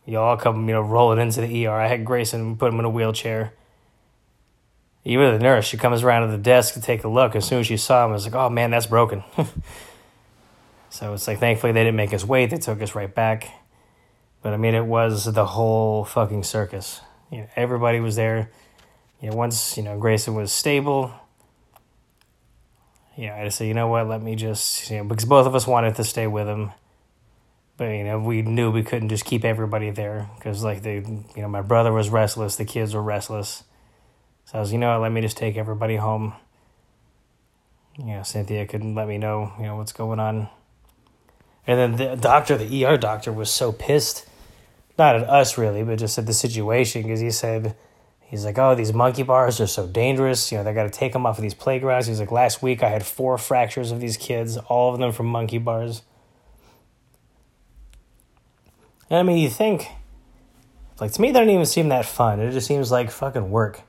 You 0.06 0.18
all 0.18 0.36
come, 0.36 0.68
you 0.68 0.74
know, 0.74 0.80
rolling 0.80 1.18
into 1.18 1.40
the 1.40 1.66
ER. 1.66 1.72
I 1.72 1.88
had 1.88 2.04
Grayson 2.04 2.56
put 2.56 2.72
him 2.72 2.78
in 2.78 2.84
a 2.84 2.90
wheelchair 2.90 3.52
even 5.04 5.32
the 5.32 5.38
nurse, 5.38 5.64
she 5.64 5.76
comes 5.76 6.02
around 6.02 6.26
to 6.26 6.36
the 6.36 6.42
desk 6.42 6.74
to 6.74 6.80
take 6.80 7.04
a 7.04 7.08
look. 7.08 7.34
As 7.34 7.46
soon 7.46 7.60
as 7.60 7.66
she 7.66 7.76
saw 7.76 8.04
him, 8.04 8.10
I 8.10 8.14
was 8.14 8.24
like, 8.26 8.34
oh 8.34 8.50
man, 8.50 8.70
that's 8.70 8.86
broken. 8.86 9.24
so 10.90 11.14
it's 11.14 11.26
like, 11.26 11.38
thankfully, 11.38 11.72
they 11.72 11.80
didn't 11.80 11.96
make 11.96 12.12
us 12.12 12.24
wait. 12.24 12.50
They 12.50 12.58
took 12.58 12.82
us 12.82 12.94
right 12.94 13.12
back. 13.12 13.50
But 14.42 14.52
I 14.52 14.56
mean, 14.56 14.74
it 14.74 14.84
was 14.84 15.24
the 15.24 15.46
whole 15.46 16.04
fucking 16.04 16.44
circus. 16.44 17.00
You 17.30 17.38
know, 17.38 17.46
everybody 17.56 18.00
was 18.00 18.16
there. 18.16 18.50
You 19.22 19.30
know, 19.30 19.36
once, 19.36 19.76
you 19.76 19.82
know, 19.82 19.98
Grayson 19.98 20.34
was 20.34 20.52
stable, 20.52 21.12
you 23.20 23.28
know, 23.28 23.34
I 23.34 23.44
just 23.44 23.58
said, 23.58 23.66
you 23.66 23.74
know 23.74 23.88
what, 23.88 24.08
let 24.08 24.22
me 24.22 24.34
just, 24.36 24.90
you 24.90 24.98
know, 24.98 25.04
because 25.04 25.26
both 25.26 25.46
of 25.46 25.54
us 25.54 25.66
wanted 25.66 25.94
to 25.96 26.04
stay 26.04 26.26
with 26.26 26.48
him. 26.48 26.72
But, 27.76 27.90
you 27.90 28.04
know, 28.04 28.18
we 28.18 28.42
knew 28.42 28.70
we 28.70 28.82
couldn't 28.82 29.08
just 29.08 29.24
keep 29.24 29.44
everybody 29.44 29.90
there 29.90 30.28
because, 30.36 30.62
like, 30.62 30.82
the, 30.82 30.94
you 30.94 31.42
know, 31.42 31.48
my 31.48 31.62
brother 31.62 31.92
was 31.92 32.10
restless, 32.10 32.56
the 32.56 32.64
kids 32.64 32.94
were 32.94 33.02
restless 33.02 33.64
so 34.50 34.58
I 34.58 34.60
was, 34.62 34.72
you 34.72 34.78
know 34.78 34.90
what, 34.90 35.02
let 35.02 35.12
me 35.12 35.20
just 35.20 35.36
take 35.36 35.56
everybody 35.56 35.94
home. 35.94 36.32
You 37.96 38.06
know, 38.06 38.22
Cynthia 38.24 38.66
couldn't 38.66 38.96
let 38.96 39.06
me 39.06 39.16
know, 39.16 39.52
you 39.60 39.66
know, 39.66 39.76
what's 39.76 39.92
going 39.92 40.18
on. 40.18 40.48
And 41.68 41.78
then 41.78 41.96
the 41.96 42.16
doctor, 42.16 42.58
the 42.58 42.84
ER 42.84 42.96
doctor, 42.96 43.32
was 43.32 43.48
so 43.48 43.70
pissed. 43.70 44.26
Not 44.98 45.14
at 45.14 45.22
us, 45.22 45.56
really, 45.56 45.84
but 45.84 46.00
just 46.00 46.18
at 46.18 46.26
the 46.26 46.32
situation 46.32 47.02
because 47.02 47.20
he 47.20 47.30
said, 47.30 47.76
he's 48.30 48.44
like, 48.44 48.56
oh, 48.58 48.74
these 48.74 48.92
monkey 48.92 49.24
bars 49.24 49.60
are 49.60 49.66
so 49.66 49.86
dangerous. 49.86 50.50
You 50.52 50.58
know, 50.58 50.64
they 50.64 50.72
got 50.72 50.84
to 50.84 50.90
take 50.90 51.12
them 51.12 51.26
off 51.26 51.36
of 51.36 51.42
these 51.42 51.54
playgrounds. 51.54 52.06
He's 52.06 52.20
like, 52.20 52.30
last 52.30 52.62
week 52.62 52.82
I 52.82 52.88
had 52.88 53.04
four 53.04 53.36
fractures 53.36 53.90
of 53.90 54.00
these 54.00 54.16
kids, 54.16 54.56
all 54.56 54.92
of 54.92 55.00
them 55.00 55.12
from 55.12 55.26
monkey 55.26 55.58
bars. 55.58 56.02
And 59.10 59.18
I 59.18 59.22
mean, 59.24 59.38
you 59.38 59.50
think, 59.50 59.88
like, 61.00 61.12
to 61.12 61.20
me, 61.20 61.32
they 61.32 61.40
don't 61.40 61.50
even 61.50 61.66
seem 61.66 61.88
that 61.88 62.06
fun. 62.06 62.38
It 62.38 62.52
just 62.52 62.68
seems 62.68 62.92
like 62.92 63.10
fucking 63.10 63.50
work. 63.50 63.82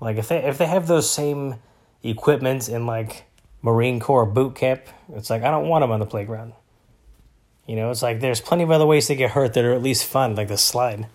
Like 0.00 0.16
if 0.16 0.28
they 0.28 0.38
if 0.38 0.58
they 0.58 0.66
have 0.66 0.86
those 0.86 1.08
same 1.08 1.56
equipment 2.02 2.68
in 2.68 2.86
like 2.86 3.24
Marine 3.62 4.00
Corps 4.00 4.26
boot 4.26 4.54
camp, 4.54 4.82
it's 5.12 5.30
like 5.30 5.42
I 5.42 5.50
don't 5.50 5.68
want 5.68 5.82
them 5.82 5.90
on 5.90 6.00
the 6.00 6.06
playground. 6.06 6.52
You 7.66 7.76
know, 7.76 7.90
it's 7.90 8.02
like 8.02 8.20
there's 8.20 8.40
plenty 8.40 8.62
of 8.62 8.70
other 8.70 8.86
ways 8.86 9.06
to 9.06 9.16
get 9.16 9.30
hurt 9.30 9.54
that 9.54 9.64
are 9.64 9.72
at 9.72 9.82
least 9.82 10.04
fun, 10.04 10.34
like 10.34 10.48
the 10.48 10.58
slide. 10.58 11.06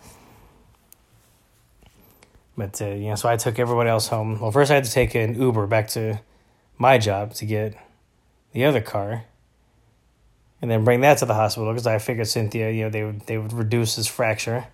But 2.62 2.80
uh, 2.80 2.90
you 2.90 3.08
know, 3.08 3.16
so 3.16 3.28
I 3.28 3.38
took 3.38 3.58
everybody 3.58 3.90
else 3.90 4.08
home. 4.08 4.40
Well, 4.40 4.52
first 4.52 4.70
I 4.70 4.76
had 4.76 4.84
to 4.84 4.92
take 4.92 5.16
an 5.16 5.34
Uber 5.34 5.66
back 5.66 5.88
to 5.90 6.20
my 6.78 7.00
job 7.00 7.34
to 7.36 7.46
get 7.48 7.76
the 8.52 8.66
other 8.66 8.82
car. 8.82 9.24
and 10.62 10.70
then 10.70 10.84
bring 10.84 11.02
that 11.02 11.18
to 11.18 11.26
the 11.26 11.34
hospital 11.34 11.72
because 11.72 11.88
I 11.88 11.98
figured 11.98 12.28
Cynthia, 12.28 12.70
you 12.70 12.84
know, 12.84 12.90
they 12.92 13.04
would 13.04 13.22
they 13.22 13.40
would 13.40 13.52
reduce 13.52 13.96
his 13.96 14.06
fracture. 14.06 14.68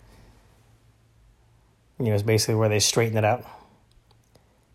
You 1.97 2.07
know, 2.07 2.13
it's 2.13 2.23
basically 2.23 2.55
where 2.55 2.67
they 2.67 2.79
straighten 2.79 3.17
it 3.17 3.23
out. 3.23 3.45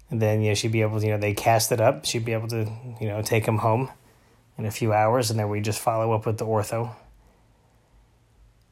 And 0.08 0.22
then, 0.22 0.40
you 0.40 0.48
know, 0.48 0.54
she'd 0.54 0.72
be 0.72 0.80
able 0.80 0.98
to, 0.98 1.04
you 1.04 1.12
know, 1.12 1.18
they 1.18 1.34
cast 1.34 1.70
it 1.70 1.82
up. 1.82 2.06
She'd 2.06 2.24
be 2.24 2.32
able 2.32 2.48
to, 2.48 2.66
you 2.98 3.08
know, 3.08 3.20
take 3.20 3.44
him 3.44 3.58
home 3.58 3.90
in 4.56 4.64
a 4.64 4.70
few 4.70 4.94
hours, 4.94 5.30
and 5.30 5.38
then 5.38 5.50
we 5.50 5.60
just 5.60 5.80
follow 5.80 6.12
up 6.12 6.24
with 6.24 6.38
the 6.38 6.46
ortho. 6.46 6.94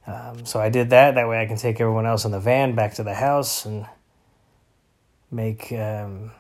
Um, 0.07 0.47
so 0.47 0.61
I 0.61 0.71
did 0.71 0.89
that. 0.91 1.17
That 1.17 1.29
way 1.29 1.43
I 1.43 1.45
can 1.45 1.59
take 1.59 1.79
everyone 1.79 2.07
else 2.07 2.25
in 2.25 2.31
the 2.31 2.41
van 2.41 2.75
back 2.75 2.95
to 2.95 3.03
the 3.03 3.15
house 3.15 3.67
and 3.67 3.85
make 5.31 5.73
um, 5.73 6.33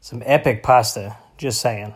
some 0.00 0.22
epic 0.24 0.62
pasta. 0.62 1.16
Just 1.38 1.60
saying. 1.60 1.94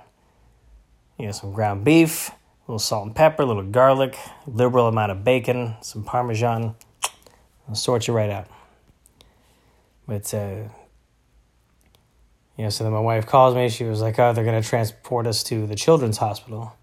You 1.19 1.27
know, 1.27 1.33
some 1.33 1.53
ground 1.53 1.85
beef, 1.85 2.31
a 2.31 2.35
little 2.67 2.79
salt 2.79 3.07
and 3.07 3.15
pepper, 3.17 3.43
a 3.43 3.47
little 3.47 3.63
garlic, 3.63 4.19
liberal 4.47 4.89
amount 4.89 5.13
of 5.13 5.25
bacon, 5.25 5.77
some 5.81 6.05
parmesan. 6.05 6.75
I'll 7.69 7.75
sort 7.75 8.07
you 8.07 8.15
right 8.15 8.31
out. 8.31 8.49
But, 10.07 10.33
uh, 10.35 10.69
you 12.57 12.65
know, 12.65 12.71
so 12.71 12.85
then 12.85 12.93
my 12.93 13.01
wife 13.01 13.27
calls 13.27 13.55
me. 13.55 13.69
She 13.69 13.85
was 13.85 14.01
like, 14.01 14.19
oh, 14.19 14.33
they're 14.33 14.45
going 14.45 14.61
to 14.61 14.69
transport 14.69 15.27
us 15.27 15.43
to 15.45 15.67
the 15.67 15.75
children's 15.75 16.19
hospital. 16.19 16.77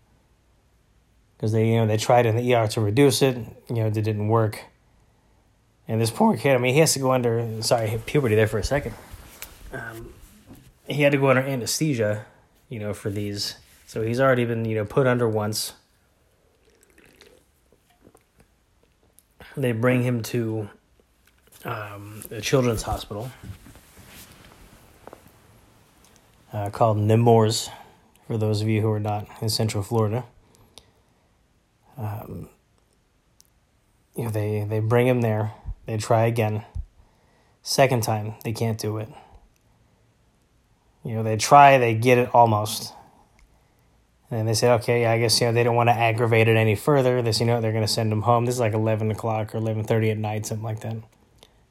Because 1.36 1.52
they, 1.52 1.70
you 1.70 1.78
know, 1.78 1.88
they 1.88 1.98
tried 1.98 2.26
in 2.26 2.36
the 2.36 2.56
ER 2.56 2.68
to 2.70 2.82
reduce 2.82 3.22
it. 3.22 3.38
You 3.70 3.76
know, 3.76 3.88
it 3.88 3.94
didn't 3.94 4.28
work. 4.28 4.64
And 5.88 6.00
this 6.00 6.12
poor 6.12 6.38
kid, 6.38 6.56
I 6.56 6.58
mean, 6.58 6.74
he 6.74 6.80
has 6.80 6.94
to 6.94 7.00
go 7.00 7.12
under, 7.12 7.62
sorry, 7.62 8.00
puberty 8.06 8.36
there 8.36 8.48
for 8.48 8.58
a 8.58 8.64
second. 8.64 8.94
Um, 9.72 10.14
he 10.88 11.02
had 11.02 11.12
to 11.12 11.18
go 11.18 11.30
under 11.30 11.42
anesthesia, 11.42 12.26
you 12.70 12.80
know, 12.80 12.94
for 12.94 13.10
these. 13.10 13.58
So 13.86 14.02
he's 14.02 14.20
already 14.20 14.46
been, 14.46 14.66
you 14.66 14.76
know, 14.76 14.86
put 14.86 15.08
under 15.08 15.28
once. 15.28 15.74
They 19.56 19.72
bring 19.72 20.04
him 20.04 20.24
to 20.24 20.70
um, 21.66 22.24
the 22.30 22.42
children's 22.42 22.84
hospital 22.84 23.32
uh, 26.52 26.70
called 26.70 26.98
Nemours, 26.98 27.70
for 28.28 28.38
those 28.38 28.62
of 28.62 28.68
you 28.68 28.82
who 28.82 28.90
are 28.92 29.00
not 29.00 29.28
in 29.42 29.50
Central 29.50 29.84
Florida. 29.84 30.24
Um, 31.98 32.50
you 34.16 34.26
know, 34.26 34.30
they, 34.30 34.66
they 34.68 34.80
bring 34.80 35.08
him 35.08 35.22
there, 35.22 35.54
they 35.86 35.98
try 35.98 36.26
again. 36.26 36.66
Second 37.62 38.04
time, 38.04 38.36
they 38.44 38.54
can't 38.54 38.78
do 38.78 38.98
it. 38.98 39.10
You 41.04 41.16
know, 41.16 41.24
they 41.24 41.38
try, 41.38 41.78
they 41.78 41.96
get 41.96 42.18
it 42.18 42.34
almost. 42.34 42.94
And 44.30 44.40
then 44.40 44.46
they 44.46 44.54
say, 44.54 44.72
okay, 44.72 45.06
I 45.06 45.20
guess, 45.20 45.40
you 45.40 45.48
know, 45.48 45.54
they 45.54 45.64
don't 45.64 45.76
want 45.76 45.90
to 45.90 45.94
aggravate 45.94 46.48
it 46.48 46.56
any 46.56 46.76
further. 46.76 47.22
This, 47.22 47.40
you 47.40 47.46
know, 47.46 47.62
they're 47.62 47.72
going 47.72 47.86
to 47.86 47.92
send 47.92 48.12
him 48.12 48.24
home. 48.24 48.46
This 48.46 48.56
is 48.56 48.60
like 48.60 48.74
11 48.74 49.12
o'clock 49.12 49.54
or 49.54 49.60
11.30 49.60 50.12
at 50.12 50.18
night, 50.18 50.46
something 50.46 50.64
like 50.64 50.80
that. 50.80 50.96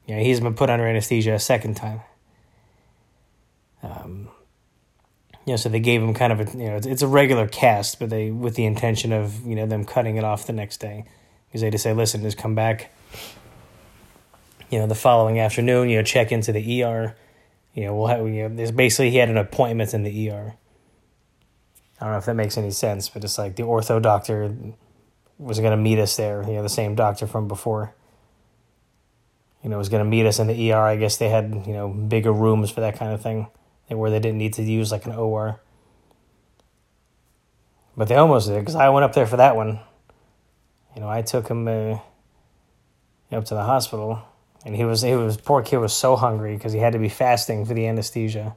You 0.07 0.15
know, 0.15 0.23
he's 0.23 0.39
been 0.39 0.53
put 0.53 0.69
under 0.69 0.87
anesthesia 0.87 1.33
a 1.33 1.39
second 1.39 1.75
time. 1.75 2.01
Um, 3.81 4.29
you 5.45 5.53
know, 5.53 5.57
so 5.57 5.67
they 5.67 5.79
gave 5.79 6.01
him 6.01 6.13
kind 6.13 6.31
of 6.31 6.39
a, 6.39 6.57
you 6.57 6.69
know, 6.69 6.77
it's, 6.77 6.87
it's 6.87 7.01
a 7.01 7.07
regular 7.07 7.47
cast, 7.47 7.99
but 7.99 8.09
they, 8.09 8.31
with 8.31 8.55
the 8.55 8.65
intention 8.65 9.11
of, 9.11 9.45
you 9.45 9.55
know, 9.55 9.65
them 9.65 9.83
cutting 9.83 10.15
it 10.15 10.23
off 10.23 10.47
the 10.47 10.53
next 10.53 10.77
day. 10.77 11.05
Because 11.47 11.61
they 11.61 11.69
just 11.69 11.83
say, 11.83 11.93
listen, 11.93 12.21
just 12.21 12.37
come 12.37 12.55
back, 12.55 12.91
you 14.73 14.79
know, 14.79 14.87
the 14.87 14.95
following 14.95 15.39
afternoon, 15.39 15.87
you 15.87 15.97
know, 15.97 16.03
check 16.03 16.31
into 16.31 16.51
the 16.51 16.83
ER. 16.83 17.15
You 17.75 17.85
know, 17.85 17.95
we'll 17.95 18.07
have, 18.07 18.27
you 18.27 18.49
know, 18.49 18.55
there's 18.55 18.71
basically, 18.71 19.11
he 19.11 19.17
had 19.17 19.29
an 19.29 19.37
appointment 19.37 19.93
in 19.93 20.01
the 20.01 20.31
ER. 20.31 20.55
I 22.01 22.03
don't 22.03 22.13
know 22.13 22.17
if 22.17 22.25
that 22.25 22.33
makes 22.33 22.57
any 22.57 22.71
sense, 22.71 23.07
but 23.07 23.23
it's 23.23 23.37
like 23.37 23.55
the 23.55 23.61
ortho 23.61 24.01
doctor 24.01 24.51
was 25.37 25.59
going 25.59 25.69
to 25.69 25.77
meet 25.77 25.99
us 25.99 26.15
there, 26.15 26.41
you 26.41 26.53
know, 26.53 26.63
the 26.63 26.69
same 26.69 26.95
doctor 26.95 27.27
from 27.27 27.47
before. 27.47 27.93
You 29.63 29.69
know, 29.69 29.77
was 29.77 29.89
going 29.89 30.03
to 30.03 30.09
meet 30.09 30.25
us 30.25 30.39
in 30.39 30.47
the 30.47 30.71
ER. 30.71 30.81
I 30.81 30.95
guess 30.95 31.17
they 31.17 31.29
had, 31.29 31.65
you 31.67 31.73
know, 31.73 31.89
bigger 31.89 32.33
rooms 32.33 32.71
for 32.71 32.81
that 32.81 32.97
kind 32.97 33.13
of 33.13 33.21
thing 33.21 33.49
where 33.89 34.09
they 34.09 34.19
didn't 34.19 34.39
need 34.39 34.53
to 34.53 34.63
use 34.63 34.91
like 34.91 35.05
an 35.05 35.13
OR. 35.13 35.59
But 37.95 38.07
they 38.07 38.15
almost 38.15 38.47
did 38.47 38.59
because 38.59 38.73
I 38.73 38.89
went 38.89 39.03
up 39.03 39.13
there 39.13 39.27
for 39.27 39.37
that 39.37 39.55
one. 39.55 39.81
You 40.95 41.01
know, 41.01 41.09
I 41.09 41.21
took 41.21 41.47
him 41.47 41.67
uh, 41.67 41.99
up 43.31 43.45
to 43.45 43.53
the 43.53 43.63
hospital, 43.63 44.23
and 44.65 44.75
he 44.75 44.85
was 44.85 45.01
he 45.01 45.15
was 45.15 45.37
poor 45.37 45.61
kid 45.61 45.77
was 45.77 45.93
so 45.93 46.15
hungry 46.15 46.55
because 46.55 46.73
he 46.73 46.79
had 46.79 46.93
to 46.93 46.99
be 46.99 47.09
fasting 47.09 47.65
for 47.65 47.73
the 47.73 47.87
anesthesia. 47.87 48.55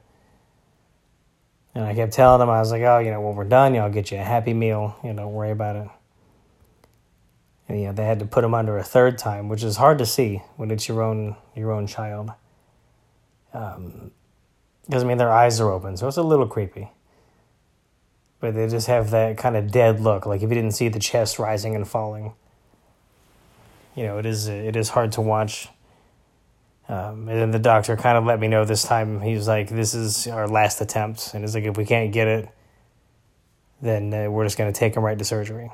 And 1.75 1.85
I 1.85 1.93
kept 1.93 2.13
telling 2.13 2.41
him 2.41 2.49
I 2.49 2.59
was 2.59 2.71
like, 2.71 2.81
oh, 2.81 2.97
you 2.97 3.11
know, 3.11 3.21
when 3.21 3.35
we're 3.35 3.43
done, 3.43 3.73
you 3.73 3.79
know, 3.79 3.85
I'll 3.85 3.91
get 3.91 4.09
you 4.09 4.17
a 4.17 4.23
happy 4.23 4.53
meal. 4.53 4.97
You 5.03 5.13
know, 5.13 5.23
don't 5.23 5.33
worry 5.33 5.51
about 5.51 5.75
it. 5.75 5.87
And 7.69 7.79
you 7.79 7.87
know, 7.87 7.93
they 7.93 8.05
had 8.05 8.19
to 8.19 8.25
put 8.25 8.43
him 8.43 8.53
under 8.53 8.77
a 8.77 8.83
third 8.83 9.17
time, 9.17 9.49
which 9.49 9.63
is 9.63 9.77
hard 9.77 9.97
to 9.97 10.05
see 10.05 10.41
when 10.55 10.71
it's 10.71 10.87
your 10.87 11.01
own 11.01 11.35
your 11.55 11.71
own 11.71 11.87
child. 11.87 12.31
Um, 13.53 14.11
because 14.85 15.03
I 15.03 15.05
mean 15.07 15.17
their 15.17 15.31
eyes 15.31 15.59
are 15.59 15.69
open, 15.69 15.97
so 15.97 16.07
it's 16.07 16.17
a 16.17 16.23
little 16.23 16.47
creepy. 16.47 16.89
But 18.39 18.55
they 18.55 18.67
just 18.67 18.87
have 18.87 19.09
that 19.11 19.37
kind 19.37 19.57
of 19.57 19.69
dead 19.71 19.99
look, 19.99 20.25
like 20.25 20.41
if 20.41 20.49
you 20.49 20.55
didn't 20.55 20.71
see 20.71 20.87
the 20.87 20.99
chest 20.99 21.39
rising 21.39 21.75
and 21.75 21.87
falling. 21.87 22.33
You 23.95 24.03
know, 24.03 24.17
it 24.17 24.25
is 24.25 24.47
it 24.47 24.75
is 24.75 24.89
hard 24.89 25.11
to 25.13 25.21
watch. 25.21 25.67
Um, 26.89 27.27
and 27.27 27.39
then 27.39 27.51
the 27.51 27.59
doctor 27.59 27.97
kind 27.97 28.17
of 28.17 28.23
let 28.23 28.39
me 28.39 28.47
know 28.47 28.63
this 28.63 28.83
time. 28.83 29.19
He 29.19 29.33
was 29.33 29.47
like, 29.47 29.69
"This 29.69 29.93
is 29.93 30.27
our 30.27 30.47
last 30.47 30.79
attempt," 30.79 31.33
and 31.33 31.43
it's 31.43 31.53
like, 31.53 31.65
"If 31.65 31.77
we 31.77 31.85
can't 31.85 32.13
get 32.13 32.27
it, 32.27 32.49
then 33.81 34.13
uh, 34.13 34.29
we're 34.29 34.45
just 34.45 34.57
going 34.57 34.71
to 34.71 34.79
take 34.79 34.95
him 34.95 35.03
right 35.03 35.17
to 35.17 35.25
surgery." 35.25 35.69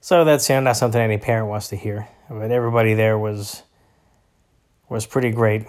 So 0.00 0.24
that's 0.24 0.48
you 0.48 0.56
know, 0.56 0.60
not 0.60 0.76
something 0.76 1.00
any 1.00 1.18
parent 1.18 1.48
wants 1.48 1.68
to 1.68 1.76
hear. 1.76 2.08
But 2.28 2.50
everybody 2.50 2.94
there 2.94 3.18
was 3.18 3.62
was 4.88 5.06
pretty 5.06 5.30
great 5.30 5.66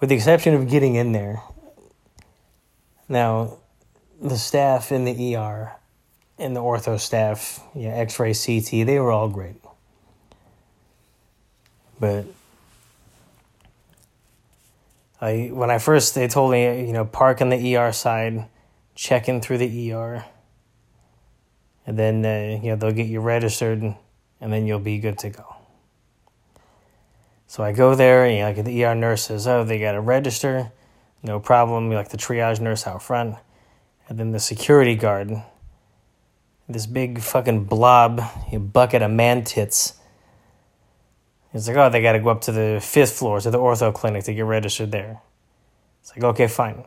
with 0.00 0.10
the 0.10 0.14
exception 0.14 0.54
of 0.54 0.68
getting 0.68 0.94
in 0.94 1.12
there. 1.12 1.42
Now, 3.08 3.58
the 4.20 4.36
staff 4.36 4.92
in 4.92 5.04
the 5.04 5.36
ER 5.36 5.72
and 6.38 6.54
the 6.54 6.60
ortho 6.60 6.98
staff, 7.00 7.60
yeah, 7.74 7.90
X 7.90 8.18
ray, 8.20 8.34
CT, 8.34 8.86
they 8.86 8.98
were 8.98 9.10
all 9.10 9.28
great. 9.28 9.56
But 12.00 12.26
I, 15.20 15.50
when 15.52 15.70
I 15.70 15.78
first, 15.78 16.14
they 16.14 16.28
told 16.28 16.52
me, 16.52 16.86
you 16.86 16.92
know, 16.92 17.04
park 17.04 17.40
on 17.40 17.48
the 17.48 17.76
ER 17.76 17.92
side, 17.92 18.46
check 18.94 19.28
in 19.28 19.40
through 19.40 19.58
the 19.58 19.92
ER, 19.92 20.24
and 21.86 21.98
then, 21.98 22.24
uh, 22.24 22.60
you 22.62 22.70
know, 22.70 22.76
they'll 22.76 22.92
get 22.92 23.06
you 23.06 23.20
registered, 23.20 23.82
and 23.82 24.52
then 24.52 24.66
you'll 24.66 24.78
be 24.78 24.98
good 24.98 25.18
to 25.18 25.30
go. 25.30 25.56
So 27.48 27.64
I 27.64 27.72
go 27.72 27.94
there, 27.94 28.26
and 28.26 28.56
like 28.56 28.64
the 28.64 28.84
ER 28.84 28.94
nurse 28.94 29.24
says, 29.24 29.48
"Oh, 29.48 29.64
they 29.64 29.78
got 29.78 29.92
to 29.92 30.02
register, 30.02 30.70
no 31.22 31.40
problem." 31.40 31.90
Like 31.90 32.10
the 32.10 32.18
triage 32.18 32.60
nurse 32.60 32.86
out 32.86 33.02
front, 33.02 33.36
and 34.06 34.18
then 34.18 34.32
the 34.32 34.38
security 34.38 34.94
guard, 34.94 35.42
this 36.68 36.84
big 36.84 37.20
fucking 37.20 37.64
blob, 37.64 38.20
a 38.52 38.58
bucket 38.58 39.00
of 39.00 39.10
man 39.10 39.44
tits. 39.44 39.97
He's 41.52 41.68
like, 41.68 41.76
"Oh, 41.76 41.88
they 41.88 42.02
got 42.02 42.12
to 42.12 42.20
go 42.20 42.30
up 42.30 42.42
to 42.42 42.52
the 42.52 42.80
fifth 42.82 43.12
floor 43.12 43.40
to 43.40 43.50
the 43.50 43.58
ortho 43.58 43.92
clinic 43.92 44.24
to 44.24 44.34
get 44.34 44.44
registered 44.44 44.92
there." 44.92 45.22
It's 46.00 46.10
like, 46.16 46.24
okay, 46.24 46.46
fine. 46.46 46.84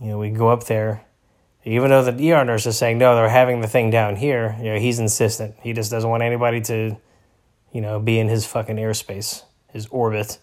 You 0.00 0.08
know, 0.08 0.18
we 0.18 0.30
go 0.30 0.48
up 0.48 0.64
there. 0.64 1.04
Even 1.64 1.90
though 1.90 2.02
the 2.02 2.32
ER 2.32 2.44
nurse 2.44 2.66
is 2.66 2.78
saying 2.78 2.98
no, 2.98 3.14
they're 3.14 3.28
having 3.28 3.60
the 3.60 3.68
thing 3.68 3.90
down 3.90 4.16
here. 4.16 4.56
You 4.58 4.74
know, 4.74 4.78
he's 4.78 4.98
insistent. 4.98 5.56
He 5.62 5.72
just 5.72 5.90
doesn't 5.90 6.08
want 6.08 6.22
anybody 6.22 6.60
to, 6.62 6.96
you 7.72 7.80
know, 7.80 8.00
be 8.00 8.18
in 8.18 8.28
his 8.28 8.46
fucking 8.46 8.76
airspace 8.76 9.42
his 9.72 9.86
orbit. 9.86 10.38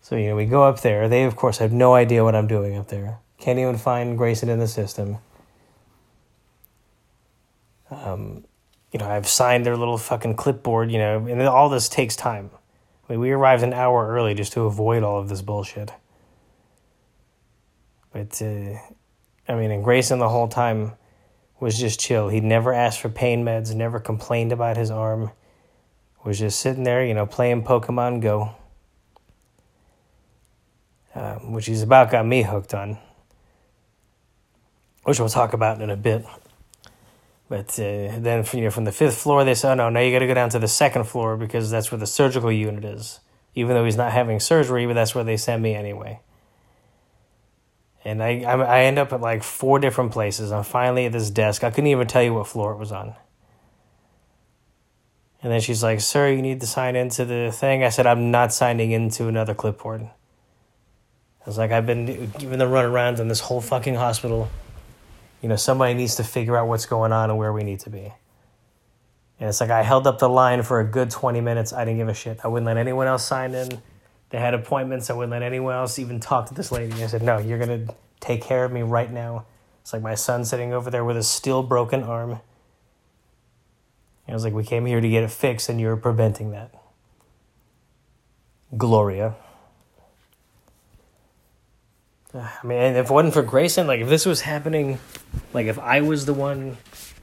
So, 0.00 0.16
you 0.16 0.28
know, 0.28 0.36
we 0.36 0.44
go 0.44 0.64
up 0.64 0.80
there. 0.80 1.08
They, 1.08 1.24
of 1.24 1.36
course, 1.36 1.58
have 1.58 1.72
no 1.72 1.94
idea 1.94 2.24
what 2.24 2.34
I'm 2.34 2.46
doing 2.46 2.76
up 2.76 2.88
there. 2.88 3.18
Can't 3.38 3.58
even 3.58 3.78
find 3.78 4.18
Grayson 4.18 4.48
in 4.48 4.58
the 4.58 4.68
system. 4.68 5.18
Um, 7.90 8.44
you 8.94 9.00
know, 9.00 9.10
I've 9.10 9.26
signed 9.26 9.66
their 9.66 9.76
little 9.76 9.98
fucking 9.98 10.36
clipboard, 10.36 10.92
you 10.92 10.98
know, 10.98 11.26
and 11.26 11.42
all 11.42 11.68
this 11.68 11.88
takes 11.88 12.14
time. 12.14 12.50
I 13.08 13.12
mean, 13.12 13.20
we 13.20 13.32
arrived 13.32 13.64
an 13.64 13.72
hour 13.72 14.06
early 14.08 14.34
just 14.34 14.52
to 14.52 14.62
avoid 14.62 15.02
all 15.02 15.18
of 15.18 15.28
this 15.28 15.42
bullshit. 15.42 15.90
But, 18.12 18.40
uh, 18.40 18.78
I 19.48 19.56
mean, 19.56 19.72
and 19.72 19.82
Grayson 19.82 20.20
the 20.20 20.28
whole 20.28 20.46
time 20.46 20.92
was 21.58 21.76
just 21.76 21.98
chill. 21.98 22.28
He 22.28 22.38
never 22.38 22.72
asked 22.72 23.00
for 23.00 23.08
pain 23.08 23.44
meds, 23.44 23.74
never 23.74 23.98
complained 23.98 24.52
about 24.52 24.76
his 24.76 24.92
arm 24.92 25.32
was 26.24 26.38
just 26.38 26.60
sitting 26.60 26.84
there, 26.84 27.04
you 27.04 27.14
know, 27.14 27.26
playing 27.26 27.64
Pokemon 27.64 28.22
Go, 28.22 28.54
uh, 31.16 31.34
which 31.40 31.66
he's 31.66 31.82
about 31.82 32.12
got 32.12 32.24
me 32.24 32.42
hooked 32.42 32.72
on, 32.72 32.96
which 35.02 35.18
we'll 35.18 35.28
talk 35.28 35.52
about 35.52 35.82
in 35.82 35.90
a 35.90 35.96
bit. 35.96 36.24
But 37.48 37.78
uh, 37.78 38.18
then, 38.18 38.44
you 38.52 38.62
know, 38.62 38.70
from 38.70 38.84
the 38.84 38.92
fifth 38.92 39.18
floor, 39.18 39.44
they 39.44 39.54
said, 39.54 39.72
"Oh 39.72 39.74
no, 39.74 39.88
now 39.90 40.00
you 40.00 40.12
got 40.12 40.20
to 40.20 40.26
go 40.26 40.34
down 40.34 40.48
to 40.50 40.58
the 40.58 40.68
second 40.68 41.04
floor 41.04 41.36
because 41.36 41.70
that's 41.70 41.92
where 41.92 41.98
the 41.98 42.06
surgical 42.06 42.50
unit 42.50 42.84
is." 42.84 43.20
Even 43.54 43.74
though 43.74 43.84
he's 43.84 43.96
not 43.96 44.12
having 44.12 44.40
surgery, 44.40 44.86
but 44.86 44.94
that's 44.94 45.14
where 45.14 45.24
they 45.24 45.36
send 45.36 45.62
me 45.62 45.74
anyway. 45.74 46.20
And 48.04 48.22
I, 48.22 48.40
I 48.42 48.80
end 48.84 48.98
up 48.98 49.12
at 49.12 49.20
like 49.20 49.42
four 49.42 49.78
different 49.78 50.12
places. 50.12 50.52
I'm 50.52 50.64
finally 50.64 51.06
at 51.06 51.12
this 51.12 51.30
desk. 51.30 51.64
I 51.64 51.70
couldn't 51.70 51.86
even 51.88 52.06
tell 52.06 52.22
you 52.22 52.34
what 52.34 52.46
floor 52.46 52.72
it 52.72 52.78
was 52.78 52.92
on. 52.92 53.14
And 55.42 55.52
then 55.52 55.60
she's 55.60 55.82
like, 55.82 56.00
"Sir, 56.00 56.30
you 56.30 56.40
need 56.40 56.60
to 56.62 56.66
sign 56.66 56.96
into 56.96 57.26
the 57.26 57.52
thing." 57.52 57.84
I 57.84 57.90
said, 57.90 58.06
"I'm 58.06 58.30
not 58.30 58.54
signing 58.54 58.92
into 58.92 59.28
another 59.28 59.54
clipboard." 59.54 60.02
I 60.02 61.44
was 61.44 61.58
like, 61.58 61.70
"I've 61.70 61.84
been 61.84 62.32
giving 62.38 62.58
the 62.58 62.66
run 62.66 62.86
around 62.86 63.20
in 63.20 63.28
this 63.28 63.40
whole 63.40 63.60
fucking 63.60 63.96
hospital. 63.96 64.48
You 65.44 65.48
know, 65.50 65.56
somebody 65.56 65.92
needs 65.92 66.14
to 66.14 66.24
figure 66.24 66.56
out 66.56 66.68
what's 66.68 66.86
going 66.86 67.12
on 67.12 67.28
and 67.28 67.38
where 67.38 67.52
we 67.52 67.64
need 67.64 67.80
to 67.80 67.90
be." 67.90 68.14
And 69.38 69.50
it's 69.50 69.60
like 69.60 69.68
I 69.68 69.82
held 69.82 70.06
up 70.06 70.18
the 70.18 70.28
line 70.28 70.62
for 70.62 70.80
a 70.80 70.84
good 70.84 71.10
20 71.10 71.42
minutes. 71.42 71.70
I 71.74 71.84
didn't 71.84 71.98
give 71.98 72.08
a 72.08 72.14
shit. 72.14 72.40
I 72.42 72.48
wouldn't 72.48 72.64
let 72.64 72.78
anyone 72.78 73.06
else 73.06 73.26
sign 73.26 73.52
in. 73.52 73.82
They 74.30 74.38
had 74.38 74.54
appointments. 74.54 75.10
I 75.10 75.12
wouldn't 75.12 75.32
let 75.32 75.42
anyone 75.42 75.74
else 75.74 75.98
even 75.98 76.18
talk 76.18 76.46
to 76.46 76.54
this 76.54 76.72
lady. 76.72 77.02
I 77.02 77.08
said, 77.08 77.20
no, 77.20 77.36
you're 77.36 77.58
going 77.58 77.86
to 77.86 77.94
take 78.20 78.42
care 78.42 78.64
of 78.64 78.72
me 78.72 78.80
right 78.80 79.12
now. 79.12 79.44
It's 79.82 79.92
like 79.92 80.00
my 80.00 80.14
son 80.14 80.46
sitting 80.46 80.72
over 80.72 80.90
there 80.90 81.04
with 81.04 81.18
a 81.18 81.22
still 81.22 81.62
broken 81.62 82.02
arm. 82.02 82.30
And 82.30 82.40
I 84.30 84.32
was 84.32 84.44
like, 84.44 84.54
we 84.54 84.64
came 84.64 84.86
here 84.86 85.02
to 85.02 85.08
get 85.10 85.22
it 85.24 85.30
fixed, 85.30 85.68
and 85.68 85.78
you're 85.78 85.96
preventing 85.96 86.52
that. 86.52 86.74
Gloria. 88.78 89.34
I 92.62 92.66
mean, 92.66 92.78
if 92.78 93.10
it 93.10 93.12
wasn't 93.12 93.34
for 93.34 93.42
Grayson, 93.42 93.86
like 93.86 94.00
if 94.00 94.08
this 94.08 94.26
was 94.26 94.42
happening, 94.42 94.98
like 95.52 95.66
if 95.66 95.78
I 95.78 96.00
was 96.00 96.26
the 96.26 96.34
one 96.34 96.76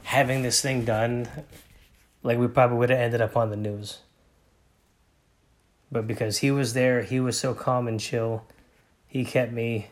having 0.04 0.42
this 0.42 0.62
thing 0.62 0.86
done, 0.86 1.28
like 2.24 2.38
we 2.38 2.48
probably 2.48 2.78
would 2.78 2.90
have 2.90 3.00
ended 3.00 3.22
up 3.22 3.36
on 3.36 3.50
the 3.50 3.58
news. 3.58 4.00
But 5.92 6.08
because 6.08 6.38
he 6.38 6.52
was 6.52 6.74
there, 6.74 7.02
he 7.02 7.20
was 7.20 7.38
so 7.38 7.54
calm 7.54 7.88
and 7.88 8.00
chill. 8.00 8.46
He 9.08 9.26
kept 9.26 9.52
me, 9.52 9.88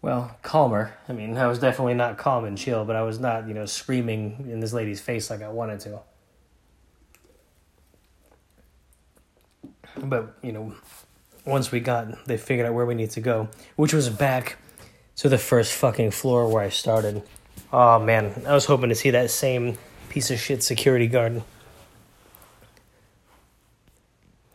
well, 0.00 0.36
calmer. 0.42 0.94
I 1.08 1.12
mean, 1.12 1.36
I 1.36 1.48
was 1.48 1.58
definitely 1.58 1.94
not 1.94 2.16
calm 2.16 2.44
and 2.44 2.56
chill, 2.56 2.84
but 2.84 2.94
I 2.94 3.02
was 3.02 3.18
not, 3.18 3.48
you 3.48 3.54
know, 3.54 3.66
screaming 3.66 4.46
in 4.48 4.60
this 4.60 4.72
lady's 4.72 5.00
face 5.00 5.30
like 5.30 5.42
I 5.42 5.48
wanted 5.48 5.80
to. 5.80 6.00
But, 9.96 10.36
you 10.42 10.52
know, 10.52 10.74
once 11.48 11.72
we 11.72 11.80
got, 11.80 12.26
they 12.26 12.36
figured 12.36 12.66
out 12.66 12.74
where 12.74 12.86
we 12.86 12.94
need 12.94 13.10
to 13.10 13.20
go, 13.20 13.48
which 13.76 13.94
was 13.94 14.08
back 14.10 14.58
to 15.16 15.28
the 15.28 15.38
first 15.38 15.72
fucking 15.72 16.10
floor 16.10 16.48
where 16.48 16.62
I 16.62 16.68
started. 16.68 17.22
Oh 17.72 17.98
man, 17.98 18.44
I 18.46 18.54
was 18.54 18.66
hoping 18.66 18.90
to 18.90 18.94
see 18.94 19.10
that 19.10 19.30
same 19.30 19.78
piece 20.08 20.30
of 20.30 20.38
shit 20.38 20.62
security 20.62 21.06
guard. 21.06 21.42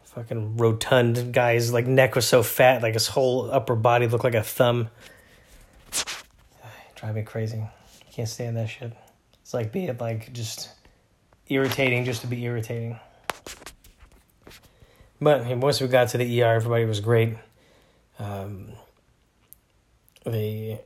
Fucking 0.05 0.57
rotund 0.57 1.33
guy's 1.33 1.73
like 1.73 1.87
neck 1.87 2.15
was 2.15 2.27
so 2.27 2.43
fat, 2.43 2.83
like 2.83 2.93
his 2.93 3.07
whole 3.07 3.51
upper 3.51 3.75
body 3.75 4.07
looked 4.07 4.23
like 4.23 4.35
a 4.35 4.43
thumb. 4.43 4.89
Drive 6.95 7.15
me 7.15 7.23
crazy. 7.23 7.63
Can't 8.11 8.29
stand 8.29 8.55
that 8.57 8.69
shit. 8.69 8.93
It's 9.41 9.53
like 9.53 9.71
being 9.71 9.95
like 9.97 10.31
just 10.31 10.69
irritating 11.47 12.05
just 12.05 12.21
to 12.21 12.27
be 12.27 12.43
irritating. 12.43 12.99
But 15.23 15.45
once 15.57 15.79
we 15.81 15.87
got 15.87 16.09
to 16.09 16.17
the 16.17 16.43
ER, 16.43 16.53
everybody 16.53 16.85
was 16.85 16.99
great. 16.99 17.35
Um, 18.19 18.73
they 20.25 20.81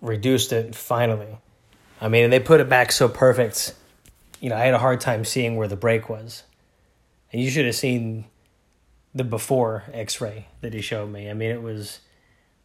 reduced 0.00 0.52
it 0.52 0.74
finally. 0.74 1.38
I 2.00 2.08
mean, 2.08 2.24
and 2.24 2.32
they 2.32 2.40
put 2.40 2.60
it 2.60 2.68
back 2.68 2.92
so 2.92 3.08
perfect. 3.08 3.74
You 4.40 4.48
know, 4.48 4.56
I 4.56 4.60
had 4.60 4.74
a 4.74 4.78
hard 4.78 5.00
time 5.00 5.24
seeing 5.24 5.56
where 5.56 5.68
the 5.68 5.76
break 5.76 6.08
was. 6.08 6.44
And 7.32 7.42
you 7.42 7.50
should 7.50 7.66
have 7.66 7.74
seen 7.74 8.24
the 9.14 9.24
before 9.24 9.84
x 9.92 10.20
ray 10.20 10.46
that 10.60 10.72
he 10.72 10.80
showed 10.80 11.10
me. 11.10 11.28
I 11.28 11.34
mean, 11.34 11.50
it 11.50 11.62
was, 11.62 12.00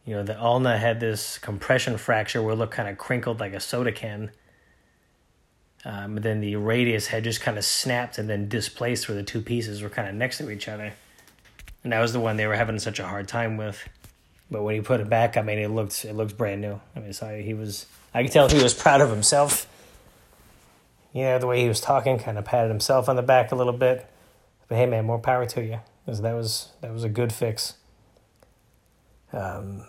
you 0.04 0.14
know, 0.14 0.22
the 0.22 0.40
ulna 0.40 0.78
had 0.78 1.00
this 1.00 1.38
compression 1.38 1.98
fracture 1.98 2.42
where 2.42 2.54
it 2.54 2.56
looked 2.56 2.74
kind 2.74 2.88
of 2.88 2.98
crinkled 2.98 3.40
like 3.40 3.52
a 3.52 3.60
soda 3.60 3.92
can. 3.92 4.30
Um, 5.86 6.14
but 6.14 6.24
then 6.24 6.40
the 6.40 6.56
radius 6.56 7.06
had 7.06 7.22
just 7.22 7.40
kind 7.40 7.56
of 7.56 7.64
snapped 7.64 8.18
and 8.18 8.28
then 8.28 8.48
displaced 8.48 9.08
where 9.08 9.14
the 9.14 9.22
two 9.22 9.40
pieces 9.40 9.82
were 9.82 9.88
kind 9.88 10.08
of 10.08 10.16
next 10.16 10.38
to 10.38 10.50
each 10.50 10.66
other. 10.66 10.92
And 11.84 11.92
that 11.92 12.00
was 12.00 12.12
the 12.12 12.18
one 12.18 12.36
they 12.36 12.48
were 12.48 12.56
having 12.56 12.80
such 12.80 12.98
a 12.98 13.06
hard 13.06 13.28
time 13.28 13.56
with. 13.56 13.88
But 14.50 14.64
when 14.64 14.74
he 14.74 14.80
put 14.80 15.00
it 15.00 15.08
back, 15.08 15.36
I 15.36 15.42
mean, 15.42 15.58
it 15.58 15.68
looked 15.68 16.04
it 16.04 16.14
looked 16.14 16.36
brand 16.36 16.60
new. 16.60 16.80
I 16.96 16.98
mean, 16.98 17.12
so 17.12 17.38
he 17.38 17.54
was 17.54 17.86
I 18.12 18.24
could 18.24 18.32
tell 18.32 18.48
he 18.48 18.60
was 18.60 18.74
proud 18.74 19.00
of 19.00 19.10
himself. 19.10 19.68
You 21.12 21.22
know, 21.22 21.38
the 21.38 21.46
way 21.46 21.60
he 21.62 21.68
was 21.68 21.80
talking, 21.80 22.18
kind 22.18 22.36
of 22.36 22.44
patted 22.44 22.68
himself 22.68 23.08
on 23.08 23.14
the 23.14 23.22
back 23.22 23.52
a 23.52 23.54
little 23.54 23.72
bit. 23.72 24.10
But 24.66 24.78
hey, 24.78 24.86
man, 24.86 25.04
more 25.04 25.20
power 25.20 25.46
to 25.46 25.64
you. 25.64 25.78
Because 26.04 26.20
that 26.22 26.34
was 26.34 26.70
that 26.80 26.92
was 26.92 27.04
a 27.04 27.08
good 27.08 27.32
fix. 27.32 27.74
Um, 29.32 29.84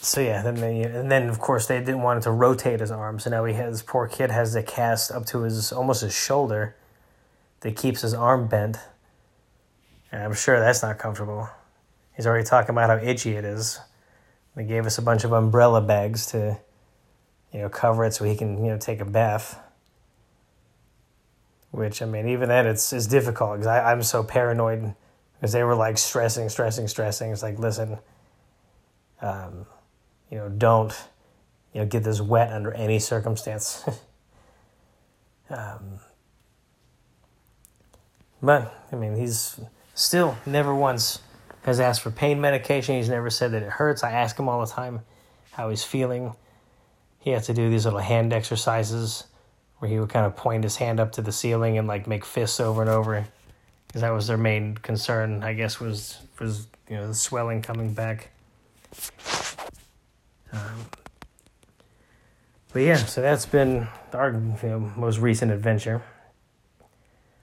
so 0.00 0.20
yeah, 0.20 0.42
then 0.42 0.56
they, 0.56 0.82
and 0.82 1.10
then 1.10 1.28
of 1.28 1.38
course 1.38 1.66
they 1.66 1.78
didn't 1.78 2.02
want 2.02 2.18
it 2.18 2.22
to 2.22 2.30
rotate 2.30 2.80
his 2.80 2.90
arm, 2.90 3.18
so 3.18 3.30
now 3.30 3.44
he 3.44 3.54
has 3.54 3.82
poor 3.82 4.06
kid 4.06 4.30
has 4.30 4.52
the 4.52 4.62
cast 4.62 5.10
up 5.10 5.26
to 5.26 5.42
his 5.42 5.72
almost 5.72 6.02
his 6.02 6.14
shoulder, 6.14 6.76
that 7.60 7.76
keeps 7.76 8.02
his 8.02 8.14
arm 8.14 8.46
bent. 8.46 8.78
And 10.12 10.22
I'm 10.22 10.34
sure 10.34 10.60
that's 10.60 10.82
not 10.82 10.98
comfortable. 10.98 11.48
He's 12.14 12.26
already 12.26 12.44
talking 12.44 12.70
about 12.70 12.88
how 12.88 13.04
itchy 13.04 13.32
it 13.32 13.44
is. 13.44 13.80
They 14.54 14.64
gave 14.64 14.86
us 14.86 14.98
a 14.98 15.02
bunch 15.02 15.24
of 15.24 15.32
umbrella 15.32 15.82
bags 15.82 16.26
to, 16.26 16.58
you 17.52 17.60
know, 17.60 17.68
cover 17.68 18.04
it 18.04 18.14
so 18.14 18.24
he 18.24 18.36
can, 18.36 18.64
you 18.64 18.70
know, 18.70 18.78
take 18.78 19.00
a 19.00 19.04
bath. 19.04 19.58
Which 21.72 22.00
I 22.00 22.06
mean, 22.06 22.28
even 22.28 22.48
then, 22.48 22.66
it's 22.66 22.92
it's 22.92 23.06
difficult 23.06 23.58
because 23.58 23.66
I'm 23.66 24.02
so 24.02 24.22
paranoid 24.22 24.94
because 25.34 25.52
they 25.52 25.62
were 25.62 25.74
like 25.74 25.98
stressing, 25.98 26.48
stressing, 26.48 26.88
stressing. 26.88 27.32
It's 27.32 27.42
like, 27.42 27.58
listen, 27.58 27.98
um, 29.20 29.66
you 30.30 30.38
know, 30.38 30.48
don't, 30.48 30.92
you 31.72 31.80
know, 31.80 31.86
get 31.86 32.04
this 32.04 32.20
wet 32.20 32.52
under 32.52 32.72
any 32.72 32.98
circumstance. 32.98 33.84
um, 35.50 36.00
but 38.42 38.86
I 38.92 38.96
mean, 38.96 39.16
he's 39.16 39.60
still 39.94 40.36
never 40.46 40.74
once 40.74 41.20
has 41.64 41.80
asked 41.80 42.00
for 42.00 42.10
pain 42.10 42.40
medication. 42.40 42.96
He's 42.96 43.08
never 43.08 43.28
said 43.28 43.52
that 43.52 43.62
it 43.62 43.70
hurts. 43.70 44.04
I 44.04 44.12
ask 44.12 44.38
him 44.38 44.48
all 44.48 44.64
the 44.64 44.70
time 44.70 45.00
how 45.50 45.68
he's 45.68 45.82
feeling. 45.82 46.34
He 47.18 47.30
has 47.30 47.46
to 47.46 47.54
do 47.54 47.68
these 47.68 47.84
little 47.84 48.00
hand 48.00 48.32
exercises 48.32 49.24
where 49.78 49.90
he 49.90 49.98
would 49.98 50.08
kind 50.08 50.24
of 50.26 50.36
point 50.36 50.64
his 50.64 50.76
hand 50.76 51.00
up 51.00 51.12
to 51.12 51.22
the 51.22 51.32
ceiling 51.32 51.78
and 51.78 51.86
like 51.86 52.06
make 52.06 52.24
fists 52.24 52.60
over 52.60 52.80
and 52.80 52.90
over 52.90 53.26
because 53.86 54.02
that 54.02 54.10
was 54.10 54.26
their 54.26 54.36
main 54.36 54.74
concern 54.76 55.42
i 55.42 55.52
guess 55.52 55.80
was 55.80 56.18
was 56.40 56.66
you 56.88 56.96
know 56.96 57.06
the 57.06 57.14
swelling 57.14 57.62
coming 57.62 57.92
back 57.92 58.30
um, 60.52 60.86
but 62.72 62.80
yeah 62.80 62.96
so 62.96 63.20
that's 63.20 63.46
been 63.46 63.88
our 64.12 64.32
you 64.32 64.68
know, 64.68 64.92
most 64.96 65.18
recent 65.18 65.50
adventure 65.50 66.02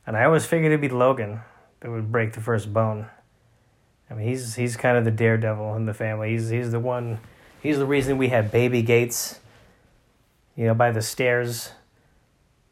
and 0.06 0.18
i 0.18 0.24
always 0.24 0.46
figured 0.46 0.72
it'd 0.72 0.82
be 0.82 0.90
logan 0.90 1.42
that 1.80 1.92
would 1.92 2.12
break 2.12 2.34
the 2.34 2.42
first 2.42 2.74
bone 2.74 3.08
I 4.14 4.16
mean, 4.16 4.28
he's 4.28 4.56
he's 4.56 4.78
kind 4.78 4.96
of 4.96 5.06
the 5.06 5.12
daredevil 5.12 5.76
in 5.76 5.88
the 5.88 5.94
family. 5.94 6.32
He's 6.32 6.50
he's 6.50 6.72
the 6.72 6.80
one. 6.80 7.20
He's 7.62 7.80
the 7.80 7.86
reason 7.86 8.20
we 8.20 8.30
had 8.30 8.52
baby 8.52 8.84
gates. 8.84 9.40
You 10.56 10.68
know, 10.68 10.76
by 10.76 10.92
the 10.92 11.02
stairs. 11.02 11.72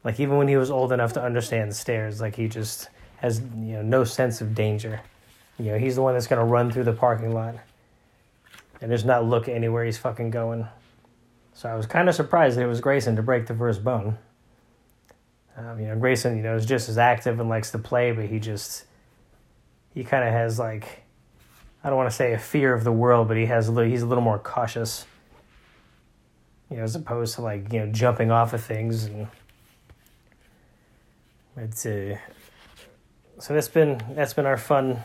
Like 0.03 0.19
even 0.19 0.37
when 0.37 0.47
he 0.47 0.55
was 0.55 0.69
old 0.69 0.91
enough 0.91 1.13
to 1.13 1.21
understand 1.21 1.75
stairs, 1.75 2.21
like 2.21 2.35
he 2.35 2.47
just 2.47 2.89
has 3.17 3.39
you 3.39 3.73
know 3.73 3.81
no 3.81 4.03
sense 4.03 4.41
of 4.41 4.53
danger. 4.53 5.01
You 5.57 5.71
know, 5.71 5.77
he's 5.79 5.95
the 5.95 6.03
one 6.03 6.13
that's 6.13 6.27
gonna 6.27 6.45
run 6.45 6.71
through 6.71 6.83
the 6.83 6.93
parking 6.93 7.33
lot, 7.33 7.55
and 8.81 8.91
just 8.91 9.05
not 9.05 9.23
look 9.25 9.47
anywhere 9.47 9.85
he's 9.85 9.97
fucking 9.97 10.31
going. 10.31 10.67
So 11.53 11.69
I 11.69 11.75
was 11.75 11.85
kind 11.85 12.09
of 12.09 12.15
surprised 12.15 12.57
that 12.57 12.63
it 12.63 12.67
was 12.67 12.81
Grayson 12.81 13.15
to 13.15 13.21
break 13.21 13.45
the 13.45 13.53
first 13.53 13.83
bone. 13.83 14.17
Um, 15.57 15.79
you 15.79 15.87
know, 15.87 15.95
Grayson, 15.95 16.35
you 16.35 16.43
know, 16.43 16.55
is 16.55 16.65
just 16.65 16.89
as 16.89 16.97
active 16.97 17.39
and 17.39 17.49
likes 17.49 17.71
to 17.71 17.77
play, 17.77 18.11
but 18.11 18.25
he 18.25 18.39
just 18.39 18.85
he 19.93 20.03
kind 20.03 20.27
of 20.27 20.33
has 20.33 20.57
like 20.57 21.03
I 21.83 21.89
don't 21.89 21.97
want 21.97 22.09
to 22.09 22.15
say 22.15 22.33
a 22.33 22.39
fear 22.39 22.73
of 22.73 22.83
the 22.83 22.91
world, 22.91 23.27
but 23.27 23.37
he 23.37 23.45
has 23.47 23.67
a 23.67 23.71
little, 23.71 23.89
he's 23.89 24.01
a 24.01 24.05
little 24.05 24.23
more 24.23 24.39
cautious. 24.39 25.05
You 26.69 26.77
know, 26.77 26.83
as 26.83 26.95
opposed 26.95 27.35
to 27.35 27.41
like 27.41 27.71
you 27.71 27.79
know 27.79 27.91
jumping 27.91 28.31
off 28.31 28.53
of 28.53 28.63
things 28.63 29.05
and 29.05 29.27
it's 31.57 31.85
uh, 31.85 32.17
so 33.39 33.53
that's 33.53 33.67
been 33.67 34.01
that's 34.15 34.33
been 34.33 34.45
our 34.45 34.57
fun, 34.57 35.03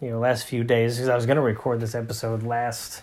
you 0.00 0.10
know, 0.10 0.18
last 0.18 0.46
few 0.46 0.64
days 0.64 0.96
because 0.96 1.10
I 1.10 1.14
was 1.14 1.26
gonna 1.26 1.42
record 1.42 1.80
this 1.80 1.94
episode 1.94 2.42
last 2.42 3.02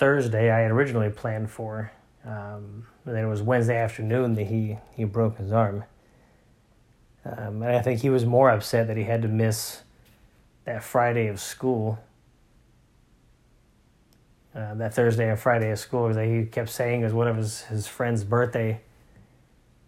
Thursday. 0.00 0.50
I 0.50 0.60
had 0.60 0.70
originally 0.70 1.10
planned 1.10 1.50
for, 1.50 1.92
um, 2.24 2.86
and 3.04 3.14
then 3.14 3.22
it 3.22 3.28
was 3.28 3.42
Wednesday 3.42 3.76
afternoon 3.76 4.32
that 4.34 4.46
he 4.46 4.78
he 4.96 5.04
broke 5.04 5.36
his 5.36 5.52
arm. 5.52 5.84
Um, 7.26 7.62
and 7.62 7.76
I 7.76 7.82
think 7.82 8.00
he 8.00 8.08
was 8.08 8.24
more 8.24 8.48
upset 8.48 8.86
that 8.86 8.96
he 8.96 9.04
had 9.04 9.20
to 9.20 9.28
miss 9.28 9.82
that 10.64 10.82
Friday 10.82 11.26
of 11.26 11.38
school, 11.38 11.98
uh, 14.54 14.72
that 14.74 14.94
Thursday 14.94 15.28
and 15.28 15.38
Friday 15.38 15.70
of 15.70 15.78
school, 15.78 16.08
because 16.08 16.26
he 16.26 16.46
kept 16.46 16.70
saying 16.70 17.02
it 17.02 17.04
was 17.04 17.12
one 17.12 17.28
of 17.28 17.36
his, 17.36 17.60
his 17.62 17.86
friend's 17.86 18.24
birthday 18.24 18.80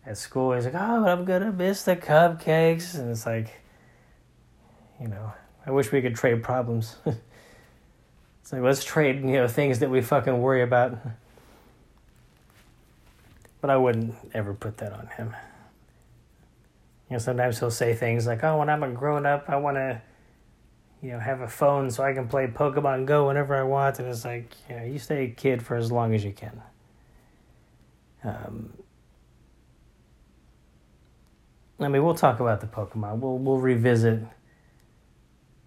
at 0.05 0.19
school. 0.19 0.53
He's 0.53 0.67
like, 0.67 0.75
oh, 0.75 1.07
I'm 1.07 1.25
to 1.25 1.53
miss 1.53 1.85
the 1.85 1.97
cupcakes. 1.97 2.99
And 2.99 3.11
it's 3.11 3.25
like, 3.25 3.63
you 5.01 5.09
know, 5.09 5.33
I 5.67 5.71
wish 5.71 5.91
we 5.91 6.03
could 6.03 6.15
trade 6.15 6.43
problems. 6.43 6.97
like 8.51 8.63
let's 8.63 8.85
trade, 8.85 9.17
you 9.17 9.33
know, 9.33 9.49
things 9.49 9.79
that 9.79 9.91
we 9.91 10.01
fucking 10.01 10.41
worry 10.41 10.63
about. 10.63 10.99
But 13.61 13.71
I 13.71 13.77
wouldn't 13.77 14.15
ever 14.35 14.53
put 14.53 14.79
that 14.79 14.93
on 14.93 15.07
him. 15.07 15.35
You 17.09 17.15
know, 17.15 17.19
sometimes 17.19 17.59
he'll 17.59 17.71
say 17.71 17.95
things 17.95 18.27
like, 18.27 18.43
"Oh, 18.43 18.59
when 18.59 18.69
I'm 18.69 18.83
a 18.83 18.91
grown 18.91 19.25
up, 19.25 19.45
I 19.49 19.57
want 19.57 19.77
to, 19.77 20.03
you 21.03 21.13
know, 21.13 21.19
have 21.19 21.41
a 21.41 21.49
phone 21.49 21.91
so 21.91 22.03
I 22.03 22.13
can 22.13 22.29
play 22.29 22.47
Pokemon 22.47 23.07
Go 23.07 23.29
whenever 23.29 23.55
I 23.55 23.63
want." 23.63 23.99
And 23.99 24.09
it's 24.09 24.25
like, 24.25 24.53
you 24.69 24.77
know, 24.77 24.85
you 24.85 24.99
stay 24.99 25.25
a 25.25 25.29
kid 25.29 25.63
for 25.63 25.77
as 25.77 25.93
long 25.93 26.15
as 26.15 26.25
you 26.25 26.33
can. 26.33 26.61
Um, 28.25 28.73
I 31.81 31.89
mean, 31.89 32.05
we'll 32.05 32.15
talk 32.15 32.41
about 32.41 32.61
the 32.61 32.67
Pokemon. 32.67 33.19
We'll 33.19 33.39
we'll 33.39 33.59
revisit 33.59 34.21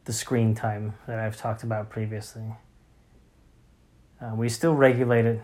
the 0.06 0.14
screen 0.14 0.54
time 0.54 0.94
that 1.08 1.20
I've 1.20 1.38
talked 1.38 1.64
about 1.64 1.90
previously. 1.90 2.56
Uh, 4.22 4.34
we 4.36 4.50
still 4.50 4.74
regulate 4.74 5.26
it. 5.26 5.42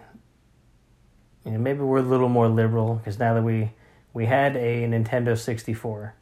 You 1.45 1.51
know, 1.51 1.59
maybe 1.59 1.79
we're 1.79 1.99
a 1.99 2.03
little 2.03 2.29
more 2.29 2.47
liberal 2.47 2.95
because 2.95 3.19
now 3.19 3.33
that 3.33 3.43
we 3.43 3.71
we 4.13 4.25
had 4.25 4.55
a 4.55 4.87
Nintendo 4.87 5.37
sixty 5.37 5.73
four, 5.73 6.15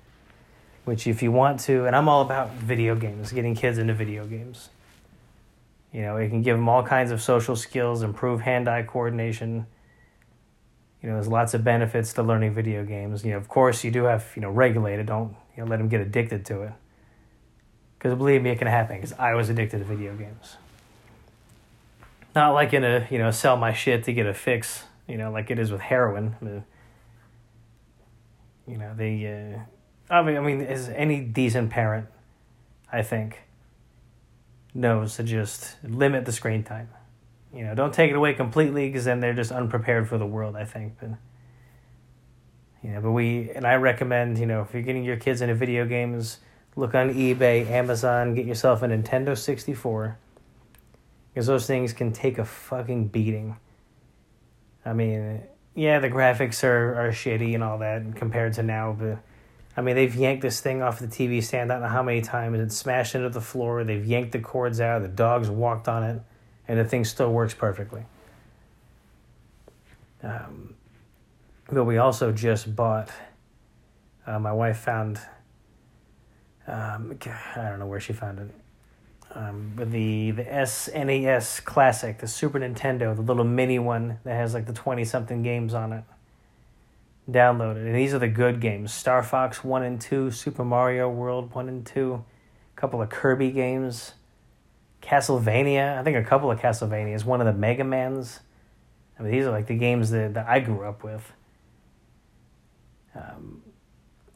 which 0.85 1.07
if 1.07 1.21
you 1.21 1.31
want 1.31 1.59
to, 1.61 1.85
and 1.85 1.95
I'm 1.95 2.07
all 2.07 2.21
about 2.21 2.53
video 2.53 2.95
games, 2.95 3.31
getting 3.31 3.55
kids 3.55 3.77
into 3.77 3.93
video 3.93 4.25
games. 4.25 4.69
You 5.91 6.01
know, 6.01 6.17
it 6.17 6.29
can 6.29 6.41
give 6.41 6.55
them 6.55 6.69
all 6.69 6.83
kinds 6.83 7.11
of 7.11 7.19
social 7.19 7.55
skills, 7.55 8.03
improve 8.03 8.41
hand-eye 8.41 8.83
coordination 8.83 9.65
you 11.01 11.07
know, 11.07 11.15
there's 11.15 11.27
lots 11.27 11.53
of 11.53 11.63
benefits 11.63 12.13
to 12.13 12.23
learning 12.23 12.53
video 12.53 12.83
games. 12.83 13.23
You 13.23 13.31
know, 13.31 13.37
of 13.37 13.47
course, 13.47 13.83
you 13.83 13.91
do 13.91 14.03
have 14.03 14.31
you 14.35 14.41
know 14.41 14.49
regulate 14.49 14.99
it. 14.99 15.05
Don't 15.05 15.35
you 15.55 15.63
know 15.63 15.69
let 15.69 15.77
them 15.77 15.87
get 15.87 16.01
addicted 16.01 16.45
to 16.45 16.63
it. 16.63 16.73
Because 17.97 18.17
believe 18.17 18.41
me, 18.41 18.49
it 18.49 18.57
can 18.57 18.67
happen. 18.67 18.97
Because 18.97 19.13
I 19.13 19.33
was 19.33 19.49
addicted 19.49 19.79
to 19.79 19.85
video 19.85 20.15
games. 20.15 20.57
Not 22.39 22.53
like 22.53 22.73
in 22.73 22.83
a 22.83 23.07
you 23.09 23.17
know 23.17 23.31
sell 23.31 23.57
my 23.57 23.73
shit 23.73 24.05
to 24.05 24.13
get 24.13 24.25
a 24.25 24.33
fix. 24.33 24.83
You 25.07 25.17
know, 25.17 25.31
like 25.31 25.51
it 25.51 25.59
is 25.59 25.71
with 25.71 25.81
heroin. 25.81 26.35
You 28.67 28.77
know, 28.77 28.93
they. 28.95 29.13
Uh, 29.25 30.13
I 30.13 30.21
mean, 30.23 30.37
I 30.37 30.39
mean, 30.39 30.61
as 30.61 30.89
any 30.89 31.21
decent 31.21 31.69
parent, 31.69 32.07
I 32.91 33.01
think, 33.01 33.41
knows 34.73 35.15
to 35.17 35.23
just 35.23 35.75
limit 35.83 36.25
the 36.25 36.31
screen 36.31 36.63
time 36.63 36.89
you 37.53 37.63
know, 37.63 37.73
don't 37.73 37.93
take 37.93 38.11
it 38.11 38.15
away 38.15 38.33
completely 38.33 38.87
because 38.87 39.05
then 39.05 39.19
they're 39.19 39.33
just 39.33 39.51
unprepared 39.51 40.07
for 40.07 40.17
the 40.17 40.25
world. 40.25 40.55
I 40.55 40.65
think, 40.65 40.93
but 40.99 41.09
you 42.83 42.91
know, 42.91 43.01
but 43.01 43.11
we 43.11 43.49
and 43.51 43.65
I 43.65 43.75
recommend 43.75 44.37
you 44.37 44.45
know 44.45 44.61
if 44.61 44.73
you're 44.73 44.83
getting 44.83 45.03
your 45.03 45.17
kids 45.17 45.41
into 45.41 45.55
video 45.55 45.85
games, 45.85 46.37
look 46.75 46.93
on 46.93 47.13
eBay, 47.13 47.67
Amazon, 47.69 48.35
get 48.35 48.45
yourself 48.45 48.83
a 48.83 48.87
Nintendo 48.87 49.37
sixty 49.37 49.73
four. 49.73 50.17
Because 51.33 51.47
those 51.47 51.67
things 51.67 51.93
can 51.93 52.11
take 52.11 52.37
a 52.37 52.45
fucking 52.45 53.07
beating. 53.07 53.57
I 54.85 54.93
mean, 54.93 55.43
yeah, 55.75 55.99
the 55.99 56.09
graphics 56.09 56.63
are, 56.63 56.95
are 56.95 57.11
shitty 57.11 57.53
and 57.53 57.63
all 57.63 57.77
that 57.79 58.15
compared 58.15 58.53
to 58.53 58.63
now, 58.63 58.95
but 58.97 59.19
I 59.77 59.81
mean, 59.81 59.95
they've 59.95 60.13
yanked 60.13 60.41
this 60.41 60.59
thing 60.59 60.81
off 60.81 60.99
the 60.99 61.07
TV 61.07 61.41
stand. 61.41 61.71
I 61.71 61.75
don't 61.75 61.83
know 61.83 61.89
how 61.89 62.03
many 62.03 62.21
times. 62.21 62.59
It's 62.59 62.75
smashed 62.75 63.15
into 63.15 63.29
the 63.29 63.39
floor. 63.39 63.83
They've 63.83 64.05
yanked 64.05 64.33
the 64.33 64.39
cords 64.39 64.81
out. 64.81 65.01
The 65.03 65.07
dogs 65.07 65.49
walked 65.49 65.87
on 65.87 66.03
it 66.03 66.21
and 66.67 66.77
the 66.77 66.85
thing 66.85 67.05
still 67.05 67.31
works 67.31 67.53
perfectly. 67.53 68.03
Um, 70.21 70.75
but 71.71 71.83
we 71.83 71.97
also 71.97 72.31
just 72.31 72.75
bought. 72.75 73.09
Uh, 74.25 74.37
my 74.37 74.51
wife 74.51 74.79
found. 74.79 75.19
Um, 76.67 77.17
I 77.55 77.69
don't 77.69 77.79
know 77.79 77.87
where 77.87 77.99
she 77.99 78.13
found 78.13 78.39
it. 78.39 78.51
Um, 79.35 79.73
the 79.75 80.31
the 80.31 80.43
SNES 80.43 81.63
Classic, 81.63 82.17
the 82.17 82.27
Super 82.27 82.59
Nintendo, 82.59 83.15
the 83.15 83.21
little 83.21 83.43
mini 83.43 83.77
one 83.77 84.19
that 84.23 84.33
has 84.33 84.53
like 84.53 84.65
the 84.65 84.73
twenty 84.73 85.05
something 85.05 85.43
games 85.43 85.73
on 85.73 85.93
it. 85.93 86.03
Downloaded, 87.29 87.85
and 87.85 87.95
these 87.95 88.13
are 88.13 88.19
the 88.19 88.27
good 88.27 88.59
games: 88.59 88.91
Star 88.91 89.21
Fox 89.21 89.63
One 89.63 89.83
and 89.83 90.01
Two, 90.01 90.31
Super 90.31 90.65
Mario 90.65 91.09
World 91.09 91.53
One 91.53 91.69
and 91.69 91.85
Two, 91.85 92.25
a 92.75 92.79
couple 92.79 93.01
of 93.01 93.09
Kirby 93.09 93.51
games. 93.51 94.13
Castlevania. 95.01 95.97
I 95.97 96.03
think 96.03 96.17
a 96.17 96.23
couple 96.23 96.51
of 96.51 96.59
Castlevanias. 96.59 97.25
One 97.25 97.39
of 97.41 97.47
the 97.47 97.53
Mega 97.53 97.83
Mans. 97.83 98.39
I 99.17 99.23
mean, 99.23 99.31
these 99.31 99.45
are 99.45 99.51
like 99.51 99.67
the 99.67 99.77
games 99.77 100.11
that, 100.11 100.33
that 100.33 100.47
I 100.47 100.59
grew 100.59 100.85
up 100.85 101.03
with. 101.03 101.33
Um, 103.15 103.61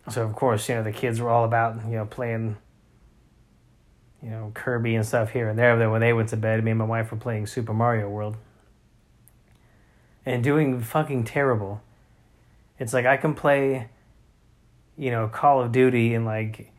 so 0.09 0.23
of 0.23 0.35
course, 0.35 0.67
you 0.67 0.75
know, 0.75 0.83
the 0.83 0.91
kids 0.91 1.21
were 1.21 1.29
all 1.29 1.45
about 1.45 1.85
you 1.85 1.95
know 1.95 2.05
playing, 2.05 2.57
you 4.23 4.29
know, 4.29 4.51
Kirby 4.53 4.95
and 4.95 5.05
stuff 5.05 5.31
here 5.31 5.49
and 5.49 5.59
there. 5.59 5.77
Then 5.77 5.91
when 5.91 5.99
they 5.99 6.13
went 6.13 6.29
to 6.29 6.37
bed, 6.37 6.63
me 6.63 6.71
and 6.71 6.77
my 6.77 6.85
wife 6.85 7.11
were 7.11 7.17
playing 7.17 7.45
Super 7.45 7.73
Mario 7.73 8.09
World. 8.09 8.37
And 10.25 10.41
doing 10.41 10.79
fucking 10.79 11.25
terrible. 11.25 11.81
It's 12.79 12.93
like 12.93 13.05
I 13.05 13.17
can 13.17 13.33
play, 13.33 13.89
you 14.97 15.11
know, 15.11 15.27
Call 15.27 15.61
of 15.61 15.73
Duty 15.73 16.13
and 16.13 16.25
like 16.25 16.71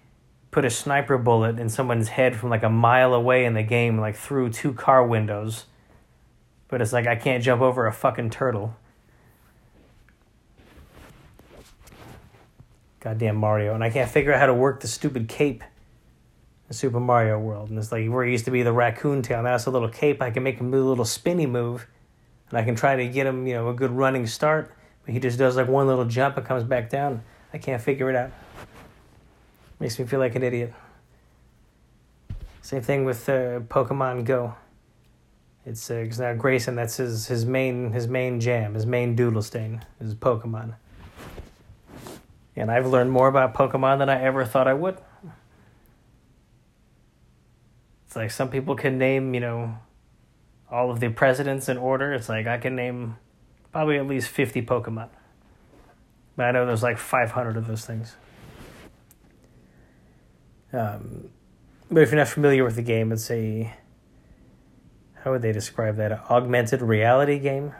put 0.50 0.64
a 0.64 0.70
sniper 0.70 1.18
bullet 1.18 1.58
in 1.58 1.68
someone's 1.68 2.08
head 2.08 2.34
from 2.34 2.48
like 2.48 2.62
a 2.62 2.70
mile 2.70 3.12
away 3.12 3.44
in 3.44 3.52
the 3.52 3.62
game, 3.62 4.00
like 4.00 4.16
through 4.16 4.48
two 4.48 4.72
car 4.72 5.06
windows. 5.06 5.66
But 6.68 6.80
it's 6.80 6.94
like 6.94 7.06
I 7.06 7.16
can't 7.16 7.44
jump 7.44 7.60
over 7.60 7.86
a 7.86 7.92
fucking 7.92 8.30
turtle. 8.30 8.74
Goddamn 13.00 13.36
Mario. 13.36 13.74
And 13.74 13.84
I 13.84 13.90
can't 13.90 14.10
figure 14.10 14.32
out 14.32 14.40
how 14.40 14.46
to 14.46 14.54
work 14.54 14.80
the 14.80 14.88
stupid 14.88 15.28
cape 15.28 15.62
in 16.68 16.74
Super 16.74 17.00
Mario 17.00 17.38
World. 17.38 17.70
And 17.70 17.78
it's 17.78 17.92
like 17.92 18.08
where 18.08 18.24
it 18.24 18.30
used 18.30 18.44
to 18.46 18.50
be 18.50 18.62
the 18.62 18.72
raccoon 18.72 19.22
tail. 19.22 19.42
Now 19.42 19.54
it's 19.54 19.66
a 19.66 19.70
little 19.70 19.88
cape. 19.88 20.22
I 20.22 20.30
can 20.30 20.42
make 20.42 20.58
him 20.58 20.70
do 20.70 20.78
a 20.78 20.88
little 20.88 21.04
spinny 21.04 21.46
move. 21.46 21.86
And 22.50 22.58
I 22.58 22.62
can 22.62 22.74
try 22.74 22.96
to 22.96 23.06
get 23.08 23.26
him, 23.26 23.46
you 23.46 23.54
know, 23.54 23.68
a 23.68 23.74
good 23.74 23.90
running 23.90 24.26
start. 24.26 24.74
But 25.04 25.14
he 25.14 25.20
just 25.20 25.38
does 25.38 25.56
like 25.56 25.68
one 25.68 25.86
little 25.86 26.04
jump 26.04 26.36
and 26.36 26.46
comes 26.46 26.64
back 26.64 26.90
down. 26.90 27.22
I 27.52 27.58
can't 27.58 27.82
figure 27.82 28.10
it 28.10 28.16
out. 28.16 28.30
Makes 29.80 29.98
me 29.98 30.06
feel 30.06 30.20
like 30.20 30.34
an 30.34 30.42
idiot. 30.42 30.72
Same 32.62 32.80
thing 32.80 33.04
with 33.04 33.28
uh, 33.28 33.60
Pokemon 33.60 34.24
Go. 34.24 34.54
It's 35.66 35.90
uh, 35.90 36.06
now 36.18 36.34
Grayson, 36.34 36.74
that's 36.74 36.98
his, 36.98 37.26
his 37.26 37.46
main 37.46 37.92
his 37.92 38.06
main 38.06 38.38
jam, 38.38 38.74
his 38.74 38.84
main 38.84 39.16
doodle 39.16 39.42
stain 39.42 39.84
is 40.00 40.14
Pokemon. 40.14 40.74
And 42.56 42.70
I've 42.70 42.86
learned 42.86 43.10
more 43.10 43.28
about 43.28 43.54
Pokemon 43.54 43.98
than 43.98 44.08
I 44.08 44.22
ever 44.22 44.44
thought 44.44 44.68
I 44.68 44.74
would. 44.74 44.98
It's 48.14 48.16
like 48.16 48.30
some 48.30 48.48
people 48.48 48.76
can 48.76 48.96
name, 48.96 49.34
you 49.34 49.40
know, 49.40 49.76
all 50.70 50.92
of 50.92 51.00
the 51.00 51.08
presidents 51.08 51.68
in 51.68 51.76
order. 51.76 52.12
It's 52.12 52.28
like 52.28 52.46
I 52.46 52.58
can 52.58 52.76
name 52.76 53.16
probably 53.72 53.98
at 53.98 54.06
least 54.06 54.28
50 54.28 54.62
Pokemon. 54.62 55.08
But 56.36 56.46
I 56.46 56.52
know 56.52 56.64
there's 56.64 56.84
like 56.84 56.96
500 56.96 57.56
of 57.56 57.66
those 57.66 57.84
things. 57.84 58.14
Um, 60.72 61.30
but 61.90 62.04
if 62.04 62.12
you're 62.12 62.20
not 62.20 62.28
familiar 62.28 62.62
with 62.62 62.76
the 62.76 62.82
game, 62.82 63.10
it's 63.10 63.28
a 63.32 63.74
how 65.24 65.32
would 65.32 65.42
they 65.42 65.50
describe 65.50 65.96
that? 65.96 66.12
An 66.12 66.20
augmented 66.30 66.82
reality 66.82 67.40
game, 67.40 67.72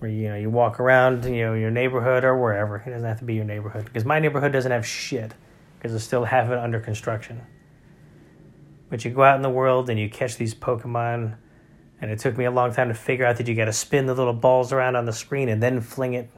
where 0.00 0.10
you 0.10 0.28
know 0.28 0.34
you 0.34 0.50
walk 0.50 0.80
around, 0.80 1.24
you 1.24 1.44
know, 1.44 1.54
your 1.54 1.70
neighborhood 1.70 2.24
or 2.24 2.36
wherever. 2.36 2.78
It 2.78 2.90
doesn't 2.90 3.06
have 3.06 3.20
to 3.20 3.24
be 3.24 3.34
your 3.34 3.44
neighborhood 3.44 3.84
because 3.84 4.04
my 4.04 4.18
neighborhood 4.18 4.50
doesn't 4.50 4.72
have 4.72 4.84
shit 4.84 5.34
because 5.78 5.94
it's 5.94 6.02
still 6.02 6.24
have 6.24 6.50
it 6.50 6.58
under 6.58 6.80
construction. 6.80 7.40
But 8.94 9.04
you 9.04 9.10
go 9.10 9.24
out 9.24 9.34
in 9.34 9.42
the 9.42 9.50
world 9.50 9.90
and 9.90 9.98
you 9.98 10.08
catch 10.08 10.36
these 10.36 10.54
Pokemon, 10.54 11.36
and 12.00 12.10
it 12.12 12.20
took 12.20 12.38
me 12.38 12.44
a 12.44 12.50
long 12.52 12.72
time 12.72 12.86
to 12.86 12.94
figure 12.94 13.26
out 13.26 13.38
that 13.38 13.48
you 13.48 13.56
got 13.56 13.64
to 13.64 13.72
spin 13.72 14.06
the 14.06 14.14
little 14.14 14.32
balls 14.32 14.72
around 14.72 14.94
on 14.94 15.04
the 15.04 15.12
screen 15.12 15.48
and 15.48 15.60
then 15.60 15.80
fling 15.80 16.14
it. 16.14 16.30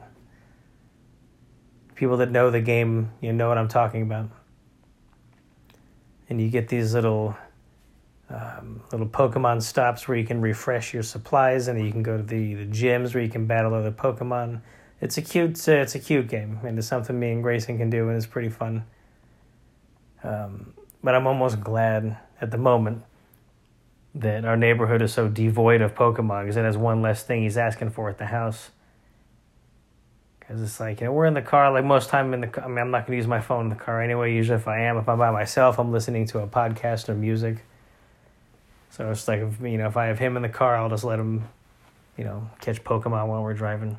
People 1.93 2.17
that 2.17 2.31
know 2.31 2.49
the 2.49 2.61
game, 2.61 3.11
you 3.21 3.31
know 3.31 3.47
what 3.47 3.59
I'm 3.59 3.67
talking 3.67 4.01
about 4.01 4.31
and 6.29 6.41
you 6.41 6.49
get 6.49 6.67
these 6.67 6.93
little 6.93 7.37
um, 8.29 8.81
little 8.91 9.07
Pokemon 9.07 9.61
stops 9.61 10.07
where 10.07 10.17
you 10.17 10.25
can 10.25 10.41
refresh 10.41 10.93
your 10.93 11.03
supplies, 11.03 11.67
and 11.67 11.83
you 11.83 11.91
can 11.91 12.03
go 12.03 12.17
to 12.17 12.23
the, 12.23 12.55
the 12.55 12.65
gyms 12.65 13.13
where 13.13 13.23
you 13.23 13.29
can 13.29 13.45
battle 13.45 13.73
other 13.73 13.91
Pokemon. 13.91 14.61
It's 14.99 15.17
a 15.17 15.21
cute 15.21 15.67
uh, 15.67 15.73
it's 15.73 15.95
a 15.95 15.99
cute 15.99 16.27
game, 16.27 16.59
and 16.63 16.77
it's 16.77 16.87
something 16.87 17.17
me 17.17 17.31
and 17.31 17.43
Grayson 17.43 17.77
can 17.77 17.89
do, 17.89 18.07
and 18.09 18.17
it's 18.17 18.25
pretty 18.25 18.49
fun. 18.49 18.83
Um, 20.23 20.73
but 21.03 21.15
I'm 21.15 21.27
almost 21.27 21.61
glad 21.61 22.17
at 22.39 22.51
the 22.51 22.57
moment 22.57 23.03
that 24.15 24.45
our 24.45 24.57
neighborhood 24.57 25.01
is 25.01 25.13
so 25.13 25.27
devoid 25.27 25.81
of 25.81 25.93
Pokemon 25.93 26.43
because 26.43 26.57
it 26.57 26.63
has 26.63 26.77
one 26.77 27.01
less 27.01 27.23
thing 27.23 27.43
he's 27.43 27.57
asking 27.57 27.91
for 27.91 28.09
at 28.09 28.17
the 28.17 28.25
house. 28.25 28.71
Because 30.39 30.61
it's 30.61 30.79
like, 30.79 31.01
you 31.01 31.07
know, 31.07 31.13
we're 31.13 31.25
in 31.25 31.33
the 31.33 31.41
car, 31.41 31.71
like 31.71 31.83
most 31.83 32.09
time 32.09 32.33
in 32.33 32.41
the 32.41 32.47
car. 32.47 32.63
I 32.63 32.67
mean, 32.67 32.77
I'm 32.79 32.89
not 32.89 33.05
going 33.05 33.11
to 33.11 33.17
use 33.17 33.27
my 33.27 33.41
phone 33.41 33.65
in 33.65 33.69
the 33.69 33.75
car 33.75 34.01
anyway. 34.01 34.33
Usually, 34.33 34.55
if 34.55 34.67
I 34.67 34.81
am, 34.81 34.97
if 34.97 35.09
I'm 35.09 35.17
by 35.17 35.29
myself, 35.29 35.77
I'm 35.77 35.91
listening 35.91 36.25
to 36.27 36.39
a 36.39 36.47
podcast 36.47 37.09
or 37.09 37.15
music. 37.15 37.57
So 38.89 39.11
it's 39.11 39.27
like, 39.27 39.41
you 39.61 39.77
know, 39.77 39.87
if 39.87 39.97
I 39.97 40.05
have 40.05 40.19
him 40.19 40.37
in 40.37 40.43
the 40.43 40.49
car, 40.49 40.77
I'll 40.77 40.89
just 40.89 41.03
let 41.03 41.19
him, 41.19 41.47
you 42.17 42.23
know, 42.23 42.49
catch 42.61 42.83
Pokemon 42.83 43.27
while 43.27 43.43
we're 43.43 43.53
driving. 43.53 43.97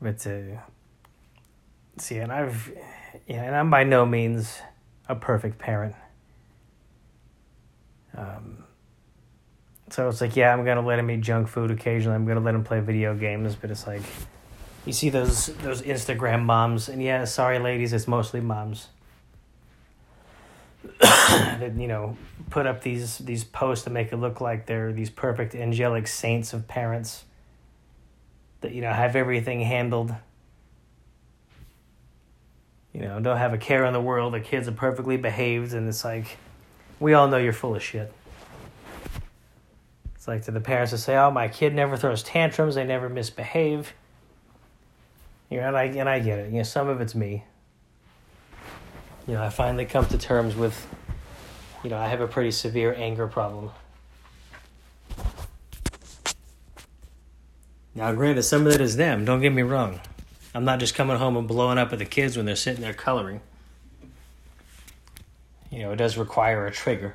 But, 0.00 0.26
uh, 0.26 0.58
see, 1.98 2.18
and 2.18 2.32
I've, 2.32 2.72
yeah, 3.26 3.42
and 3.42 3.54
I'm 3.54 3.68
by 3.70 3.84
no 3.84 4.06
means 4.06 4.58
a 5.08 5.14
perfect 5.14 5.58
parent. 5.58 5.94
Um, 8.16 8.64
so 9.90 10.08
it's 10.08 10.20
like, 10.20 10.36
yeah, 10.36 10.52
I'm 10.52 10.64
gonna 10.64 10.84
let 10.84 10.98
him 10.98 11.10
eat 11.10 11.20
junk 11.20 11.48
food 11.48 11.70
occasionally. 11.70 12.16
I'm 12.16 12.26
gonna 12.26 12.40
let 12.40 12.54
him 12.54 12.64
play 12.64 12.80
video 12.80 13.14
games, 13.14 13.54
but 13.54 13.70
it's 13.70 13.86
like, 13.86 14.02
you 14.84 14.92
see 14.92 15.10
those 15.10 15.46
those 15.58 15.82
Instagram 15.82 16.44
moms, 16.44 16.88
and 16.88 17.02
yeah, 17.02 17.24
sorry, 17.24 17.58
ladies, 17.58 17.92
it's 17.92 18.08
mostly 18.08 18.40
moms. 18.40 18.88
that 21.00 21.74
you 21.76 21.88
know 21.88 22.16
put 22.50 22.66
up 22.66 22.82
these 22.82 23.18
these 23.18 23.44
posts 23.44 23.84
to 23.84 23.90
make 23.90 24.12
it 24.12 24.16
look 24.16 24.40
like 24.40 24.66
they're 24.66 24.92
these 24.92 25.10
perfect 25.10 25.54
angelic 25.54 26.06
saints 26.06 26.52
of 26.52 26.66
parents 26.66 27.24
that 28.60 28.72
you 28.72 28.80
know 28.80 28.92
have 28.92 29.16
everything 29.16 29.60
handled 29.60 30.14
you 32.92 33.00
know 33.00 33.20
don't 33.20 33.36
have 33.36 33.52
a 33.52 33.58
care 33.58 33.84
in 33.84 33.92
the 33.92 34.00
world. 34.00 34.34
The 34.34 34.40
kids 34.40 34.68
are 34.68 34.72
perfectly 34.72 35.16
behaved 35.16 35.72
and 35.72 35.88
it's 35.88 36.04
like 36.04 36.38
we 37.00 37.12
all 37.14 37.28
know 37.28 37.36
you're 37.36 37.52
full 37.52 37.74
of 37.74 37.82
shit. 37.82 38.12
It's 40.14 40.26
like 40.26 40.44
to 40.44 40.50
the 40.50 40.60
parents 40.60 40.92
to 40.92 40.98
say 40.98 41.16
oh 41.16 41.30
my 41.30 41.48
kid 41.48 41.74
never 41.74 41.96
throws 41.96 42.22
tantrums. 42.22 42.74
They 42.74 42.84
never 42.84 43.08
misbehave. 43.08 43.92
You 45.50 45.60
know 45.60 45.68
and 45.68 45.76
i 45.76 45.84
and 45.84 46.08
i 46.08 46.18
get 46.18 46.38
it. 46.38 46.50
You 46.50 46.58
know 46.58 46.62
some 46.62 46.88
of 46.88 47.00
it's 47.00 47.14
me. 47.14 47.44
You 49.26 49.34
know 49.34 49.42
i 49.42 49.50
finally 49.50 49.84
come 49.84 50.06
to 50.06 50.18
terms 50.18 50.56
with 50.56 50.86
you 51.84 51.90
know 51.90 51.98
i 51.98 52.08
have 52.08 52.20
a 52.20 52.28
pretty 52.28 52.50
severe 52.50 52.94
anger 52.94 53.28
problem. 53.28 53.70
Now 57.94 58.12
granted 58.12 58.44
some 58.44 58.66
of 58.66 58.72
it 58.72 58.80
is 58.80 58.96
them. 58.96 59.24
Don't 59.24 59.40
get 59.40 59.52
me 59.52 59.62
wrong 59.62 60.00
I'm 60.58 60.64
not 60.64 60.80
just 60.80 60.96
coming 60.96 61.16
home 61.16 61.36
and 61.36 61.46
blowing 61.46 61.78
up 61.78 61.92
at 61.92 62.00
the 62.00 62.04
kids 62.04 62.36
when 62.36 62.44
they're 62.44 62.56
sitting 62.56 62.82
there 62.82 62.92
coloring. 62.92 63.40
You 65.70 65.82
know, 65.82 65.92
it 65.92 65.96
does 65.98 66.18
require 66.18 66.66
a 66.66 66.72
trigger. 66.72 67.14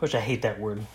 Which 0.00 0.14
I 0.14 0.20
hate 0.20 0.42
that 0.42 0.60
word. 0.60 0.86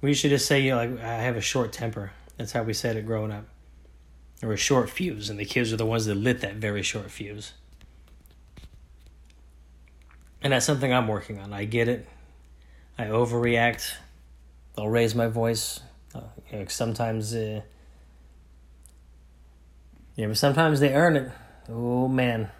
We 0.00 0.14
should 0.14 0.30
just 0.30 0.46
say, 0.46 0.62
you 0.62 0.70
know, 0.70 0.76
like, 0.78 1.00
I 1.00 1.16
have 1.16 1.36
a 1.36 1.42
short 1.42 1.70
temper. 1.70 2.12
That's 2.38 2.52
how 2.52 2.62
we 2.62 2.72
said 2.72 2.96
it 2.96 3.04
growing 3.04 3.30
up. 3.30 3.44
Or 4.42 4.54
a 4.54 4.56
short 4.56 4.88
fuse, 4.88 5.28
and 5.28 5.38
the 5.38 5.44
kids 5.44 5.70
are 5.70 5.76
the 5.76 5.84
ones 5.84 6.06
that 6.06 6.14
lit 6.14 6.40
that 6.40 6.54
very 6.54 6.82
short 6.82 7.10
fuse. 7.10 7.52
And 10.40 10.54
that's 10.54 10.64
something 10.64 10.94
I'm 10.94 11.08
working 11.08 11.40
on. 11.40 11.52
I 11.52 11.66
get 11.66 11.88
it. 11.88 12.08
I 12.96 13.04
overreact. 13.04 13.96
I'll 14.78 14.88
raise 14.88 15.14
my 15.14 15.26
voice. 15.26 15.80
You 16.50 16.58
know, 16.58 16.64
sometimes, 16.68 17.34
uh, 17.34 17.62
yeah, 20.16 20.26
but 20.26 20.36
sometimes 20.36 20.80
they 20.80 20.94
earn 20.94 21.16
it. 21.16 21.30
Oh 21.68 22.08
man. 22.08 22.50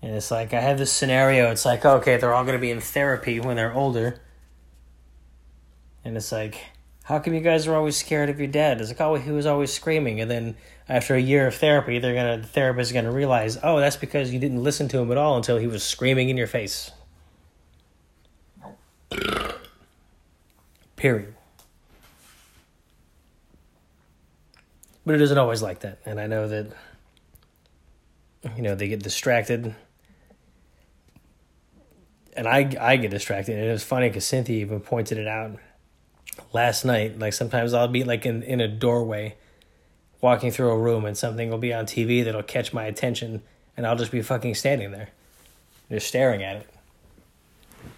And 0.00 0.14
it's 0.14 0.30
like 0.30 0.52
I 0.52 0.60
have 0.60 0.78
this 0.78 0.92
scenario. 0.92 1.50
It's 1.50 1.64
like 1.64 1.84
okay, 1.84 2.16
they're 2.16 2.34
all 2.34 2.44
going 2.44 2.56
to 2.56 2.60
be 2.60 2.70
in 2.70 2.80
therapy 2.80 3.40
when 3.40 3.56
they're 3.56 3.72
older. 3.72 4.20
And 6.04 6.16
it's 6.16 6.30
like, 6.30 6.60
how 7.04 7.18
come 7.18 7.34
you 7.34 7.40
guys 7.40 7.66
are 7.66 7.74
always 7.74 7.96
scared 7.96 8.28
of 8.28 8.38
your 8.38 8.48
dad? 8.48 8.80
It's 8.80 8.90
like, 8.90 9.00
oh, 9.00 9.14
he 9.14 9.30
was 9.30 9.46
always 9.46 9.72
screaming. 9.72 10.20
And 10.20 10.30
then 10.30 10.56
after 10.88 11.14
a 11.14 11.20
year 11.20 11.46
of 11.46 11.54
therapy, 11.54 11.98
they're 11.98 12.14
gonna 12.14 12.38
the 12.38 12.46
therapist 12.46 12.90
is 12.90 12.92
gonna 12.94 13.12
realize, 13.12 13.58
oh, 13.62 13.80
that's 13.80 13.96
because 13.96 14.32
you 14.32 14.38
didn't 14.38 14.62
listen 14.62 14.88
to 14.88 14.98
him 14.98 15.10
at 15.10 15.18
all 15.18 15.36
until 15.36 15.58
he 15.58 15.66
was 15.66 15.82
screaming 15.82 16.28
in 16.28 16.36
your 16.36 16.46
face. 16.46 16.90
Period. 21.04 21.34
But 25.04 25.16
it 25.16 25.20
isn't 25.20 25.36
always 25.36 25.60
like 25.60 25.80
that. 25.80 25.98
And 26.06 26.18
I 26.18 26.26
know 26.26 26.48
that, 26.48 26.68
you 28.56 28.62
know, 28.62 28.74
they 28.74 28.88
get 28.88 29.02
distracted. 29.02 29.74
And 32.34 32.48
I, 32.48 32.74
I 32.80 32.96
get 32.96 33.10
distracted. 33.10 33.58
And 33.58 33.66
it 33.68 33.70
was 33.70 33.84
funny 33.84 34.08
because 34.08 34.24
Cynthia 34.24 34.62
even 34.62 34.80
pointed 34.80 35.18
it 35.18 35.28
out 35.28 35.58
last 36.54 36.86
night. 36.86 37.18
Like 37.18 37.34
sometimes 37.34 37.74
I'll 37.74 37.86
be 37.86 38.02
like 38.02 38.24
in, 38.24 38.42
in 38.42 38.62
a 38.62 38.68
doorway 38.68 39.34
walking 40.22 40.50
through 40.50 40.70
a 40.70 40.78
room 40.78 41.04
and 41.04 41.18
something 41.18 41.50
will 41.50 41.58
be 41.58 41.74
on 41.74 41.84
TV 41.84 42.24
that'll 42.24 42.42
catch 42.42 42.72
my 42.72 42.84
attention. 42.84 43.42
And 43.76 43.86
I'll 43.86 43.96
just 43.96 44.10
be 44.10 44.22
fucking 44.22 44.54
standing 44.54 44.90
there, 44.90 45.10
just 45.90 46.08
staring 46.08 46.42
at 46.42 46.56
it 46.56 46.73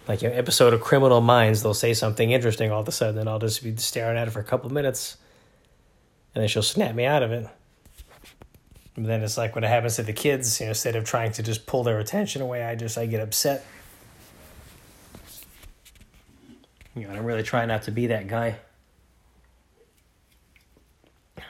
like 0.07 0.23
an 0.23 0.31
episode 0.31 0.73
of 0.73 0.81
Criminal 0.81 1.19
Minds, 1.19 1.63
they'll 1.63 1.73
say 1.73 1.93
something 1.93 2.31
interesting 2.31 2.71
all 2.71 2.81
of 2.81 2.87
a 2.87 2.91
sudden, 2.91 3.19
and 3.19 3.29
I'll 3.29 3.39
just 3.39 3.61
be 3.61 3.75
staring 3.75 4.17
at 4.17 4.27
it 4.27 4.31
for 4.31 4.39
a 4.39 4.43
couple 4.43 4.67
of 4.67 4.71
minutes, 4.71 5.17
and 6.33 6.41
then 6.41 6.47
she'll 6.47 6.63
snap 6.63 6.95
me 6.95 7.05
out 7.05 7.23
of 7.23 7.31
it. 7.31 7.47
And 8.95 9.05
then 9.05 9.21
it's 9.21 9.37
like 9.37 9.53
when 9.53 9.63
it 9.63 9.67
happens 9.67 9.97
to 9.97 10.03
the 10.03 10.13
kids, 10.13 10.59
you 10.59 10.65
know, 10.65 10.69
instead 10.69 10.95
of 10.95 11.03
trying 11.03 11.31
to 11.33 11.43
just 11.43 11.65
pull 11.65 11.83
their 11.83 11.99
attention 11.99 12.41
away, 12.41 12.63
I 12.63 12.75
just 12.75 12.97
I 12.97 13.05
get 13.05 13.21
upset. 13.21 13.65
You 16.95 17.07
know, 17.07 17.13
I'm 17.13 17.25
really 17.25 17.43
trying 17.43 17.67
not 17.67 17.83
to 17.83 17.91
be 17.91 18.07
that 18.07 18.27
guy. 18.27 18.57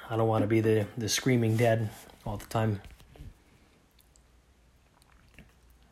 I 0.10 0.17
don't 0.17 0.28
want 0.28 0.43
to 0.43 0.48
be 0.48 0.62
the 0.62 0.88
the 0.98 1.08
screaming 1.08 1.56
dad 1.56 1.89
all 2.26 2.38
the 2.38 2.46
time. 2.48 2.82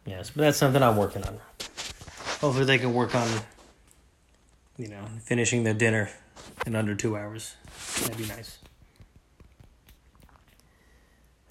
Yes, 0.06 0.30
but 0.30 0.42
that's 0.42 0.58
something 0.58 0.84
I'm 0.84 0.98
working 0.98 1.24
on 1.24 1.40
hopefully 2.46 2.66
they 2.66 2.78
can 2.78 2.94
work 2.94 3.16
on 3.16 3.28
you 4.78 4.88
know 4.88 5.04
finishing 5.24 5.64
their 5.64 5.74
dinner 5.74 6.12
in 6.68 6.76
under 6.76 6.94
two 6.94 7.18
hours. 7.18 7.56
That'd 8.02 8.18
be 8.18 8.28
nice. 8.28 8.60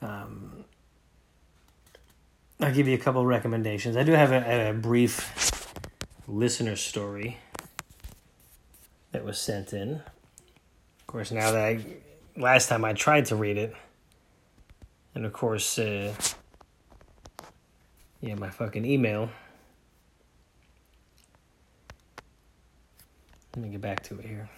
Um, 0.01 0.65
i'll 2.61 2.73
give 2.73 2.87
you 2.87 2.95
a 2.95 2.99
couple 2.99 3.27
recommendations. 3.27 3.97
I 3.97 4.05
do 4.05 4.13
have 4.13 4.31
a, 4.31 4.71
a 4.71 4.73
brief 4.73 5.73
listener 6.29 6.77
story 6.77 7.39
that 9.11 9.25
was 9.25 9.41
sent 9.41 9.73
in. 9.73 9.95
Of 9.95 11.07
course 11.09 11.33
now 11.33 11.51
that 11.51 11.65
i 11.65 11.85
last 12.37 12.69
time 12.69 12.85
i 12.85 12.93
tried 12.93 13.27
to 13.27 13.37
read 13.37 13.57
it 13.57 13.75
and 15.15 15.25
of 15.25 15.33
course 15.33 15.79
uh, 15.79 16.13
yeah 18.21 18.35
my 18.35 18.51
fucking 18.51 18.85
email 18.85 19.31
Let 23.57 23.63
me 23.63 23.69
get 23.69 23.81
back 23.81 24.03
to 24.05 24.19
it 24.19 24.27
here. 24.27 24.49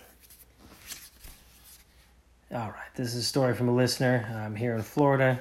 All 2.50 2.70
right, 2.70 2.94
this 2.94 3.08
is 3.08 3.16
a 3.16 3.22
story 3.22 3.54
from 3.54 3.68
a 3.68 3.74
listener. 3.74 4.26
I'm 4.42 4.56
here 4.56 4.74
in 4.74 4.80
Florida. 4.80 5.38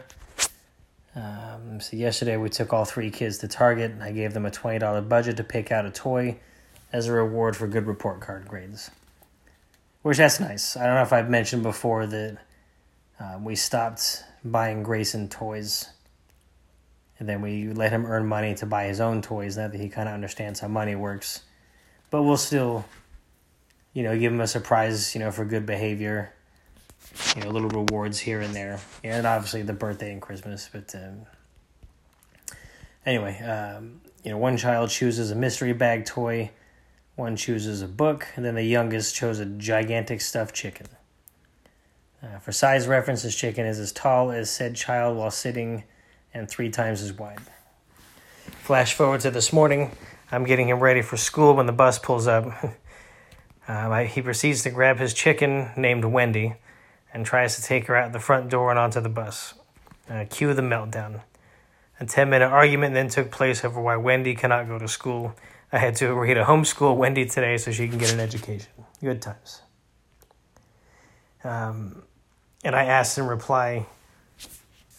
Um, 1.15 1.79
so 1.79 1.95
yesterday 1.95 2.35
we 2.35 2.49
took 2.49 2.73
all 2.73 2.83
three 2.83 3.09
kids 3.09 3.37
to 3.37 3.47
Target. 3.47 3.91
And 3.91 4.03
I 4.03 4.11
gave 4.11 4.33
them 4.33 4.45
a 4.45 4.51
twenty 4.51 4.79
dollar 4.79 4.99
budget 4.99 5.37
to 5.37 5.45
pick 5.45 5.71
out 5.71 5.85
a 5.85 5.89
toy 5.89 6.37
as 6.91 7.07
a 7.07 7.13
reward 7.13 7.55
for 7.55 7.65
good 7.67 7.87
report 7.87 8.19
card 8.19 8.45
grades, 8.45 8.91
which 10.01 10.17
that's 10.17 10.41
nice. 10.41 10.75
I 10.75 10.85
don't 10.85 10.95
know 10.95 11.03
if 11.03 11.13
I've 11.13 11.29
mentioned 11.29 11.63
before 11.63 12.05
that 12.07 12.37
um, 13.21 13.45
we 13.45 13.55
stopped 13.55 14.21
buying 14.43 14.83
Grayson 14.83 15.29
toys, 15.29 15.89
and 17.19 17.29
then 17.29 17.41
we 17.41 17.69
let 17.69 17.93
him 17.93 18.05
earn 18.05 18.25
money 18.25 18.53
to 18.55 18.65
buy 18.65 18.83
his 18.87 18.99
own 18.99 19.21
toys. 19.21 19.55
Now 19.55 19.69
that 19.69 19.79
he 19.79 19.87
kind 19.87 20.09
of 20.09 20.13
understands 20.13 20.59
how 20.59 20.67
money 20.67 20.95
works, 20.95 21.43
but 22.09 22.23
we'll 22.23 22.35
still 22.35 22.83
you 23.95 24.03
know, 24.03 24.15
give 24.19 24.31
them 24.31 24.41
a 24.41 24.47
surprise, 24.47 25.15
you 25.15 25.21
know, 25.21 25.31
for 25.31 25.45
good 25.45 25.65
behavior. 25.65 26.33
You 27.35 27.43
know, 27.43 27.49
little 27.49 27.69
rewards 27.69 28.19
here 28.19 28.41
and 28.41 28.53
there, 28.53 28.79
and 29.03 29.25
obviously 29.25 29.61
the 29.61 29.73
birthday 29.73 30.11
and 30.11 30.21
Christmas. 30.21 30.69
But 30.71 30.93
um, 30.95 31.21
anyway, 33.05 33.39
um, 33.41 34.01
you 34.23 34.31
know, 34.31 34.37
one 34.37 34.57
child 34.57 34.89
chooses 34.89 35.31
a 35.31 35.35
mystery 35.35 35.71
bag 35.71 36.05
toy, 36.05 36.51
one 37.15 37.37
chooses 37.37 37.81
a 37.81 37.87
book, 37.87 38.27
and 38.35 38.43
then 38.43 38.55
the 38.55 38.63
youngest 38.63 39.15
chose 39.15 39.39
a 39.39 39.45
gigantic 39.45 40.19
stuffed 40.19 40.53
chicken. 40.53 40.87
Uh, 42.21 42.39
for 42.39 42.51
size 42.51 42.87
reference, 42.87 43.23
this 43.23 43.35
chicken 43.35 43.65
is 43.65 43.79
as 43.79 43.93
tall 43.93 44.29
as 44.29 44.49
said 44.49 44.75
child 44.75 45.15
while 45.15 45.31
sitting 45.31 45.85
and 46.33 46.49
three 46.49 46.69
times 46.69 47.01
as 47.01 47.13
wide. 47.13 47.39
Flash 48.61 48.93
forward 48.93 49.21
to 49.21 49.31
this 49.31 49.53
morning. 49.53 49.91
I'm 50.31 50.43
getting 50.43 50.67
him 50.67 50.81
ready 50.81 51.01
for 51.01 51.15
school 51.15 51.53
when 51.53 51.65
the 51.65 51.71
bus 51.71 51.97
pulls 51.97 52.27
up. 52.27 52.45
Um, 53.67 54.05
he 54.05 54.21
proceeds 54.21 54.63
to 54.63 54.69
grab 54.69 54.99
his 54.99 55.13
chicken 55.13 55.71
named 55.75 56.05
Wendy 56.05 56.55
and 57.13 57.25
tries 57.25 57.55
to 57.55 57.63
take 57.63 57.87
her 57.87 57.95
out 57.95 58.13
the 58.13 58.19
front 58.19 58.49
door 58.49 58.69
and 58.69 58.77
onto 58.77 59.01
the 59.01 59.09
bus. 59.09 59.55
Uh, 60.09 60.25
cue 60.29 60.53
the 60.53 60.61
meltdown. 60.61 61.21
A 61.99 62.05
10 62.05 62.29
minute 62.29 62.47
argument 62.47 62.93
then 62.93 63.07
took 63.07 63.31
place 63.31 63.63
over 63.63 63.81
why 63.81 63.95
Wendy 63.95 64.35
cannot 64.35 64.67
go 64.67 64.77
to 64.77 64.87
school. 64.87 65.33
I 65.71 65.79
had 65.79 65.95
to 65.95 66.11
agree 66.11 66.33
to 66.33 66.43
homeschool 66.43 66.95
Wendy 66.95 67.25
today 67.25 67.57
so 67.57 67.71
she 67.71 67.87
can 67.87 67.97
get 67.97 68.13
an 68.13 68.19
education. 68.19 68.69
Good 69.01 69.21
times. 69.21 69.61
Um, 71.43 72.03
and 72.63 72.75
I 72.75 72.85
asked 72.85 73.17
in 73.17 73.25
reply 73.25 73.85